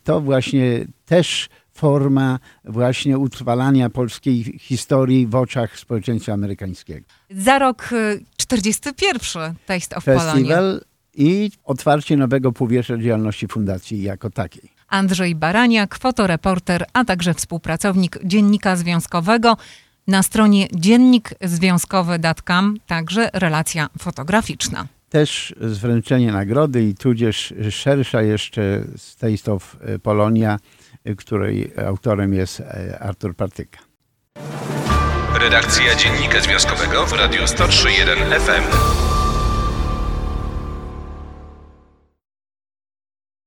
to 0.03 0.21
właśnie 0.21 0.85
też 1.05 1.49
forma 1.73 2.39
właśnie 2.65 3.17
utrwalania 3.17 3.89
polskiej 3.89 4.43
historii 4.59 5.27
w 5.27 5.35
oczach 5.35 5.79
społeczeństwa 5.79 6.33
amerykańskiego. 6.33 7.05
Za 7.29 7.59
rok 7.59 7.89
41 8.37 9.55
Taste 9.65 9.95
of 9.95 10.03
Festiwal 10.03 10.81
i 11.15 11.51
otwarcie 11.63 12.17
nowego 12.17 12.51
półwiecza 12.51 12.97
działalności 12.97 13.47
fundacji 13.47 14.01
jako 14.01 14.29
takiej. 14.29 14.80
Andrzej 14.91 15.36
Baraniak, 15.36 15.99
fotoreporter, 15.99 16.86
a 16.93 17.06
także 17.06 17.34
współpracownik 17.34 18.19
Dziennika 18.23 18.75
Związkowego. 18.75 19.58
Na 20.08 20.23
stronie 20.23 20.67
dziennikzwiązkowy.com 20.73 22.77
także 22.88 23.30
relacja 23.34 23.89
fotograficzna. 23.99 24.86
Też 25.10 25.56
zwręczenie 25.62 26.32
nagrody 26.32 26.84
i 26.84 26.95
tudzież 26.95 27.54
szersza 27.71 28.21
jeszcze 28.21 28.84
z 28.97 29.15
Taste 29.15 29.54
of 29.54 29.77
Polonia, 30.04 30.60
której 31.17 31.71
autorem 31.88 32.34
jest 32.34 32.60
e, 32.60 32.99
Artur 32.99 33.36
Partyka. 33.36 33.80
Redakcja 35.39 35.95
Dziennika 35.95 36.41
Związkowego 36.41 37.06
w 37.06 37.13
Radiu 37.13 37.41
103.1 37.41 38.39
FM. 38.39 39.20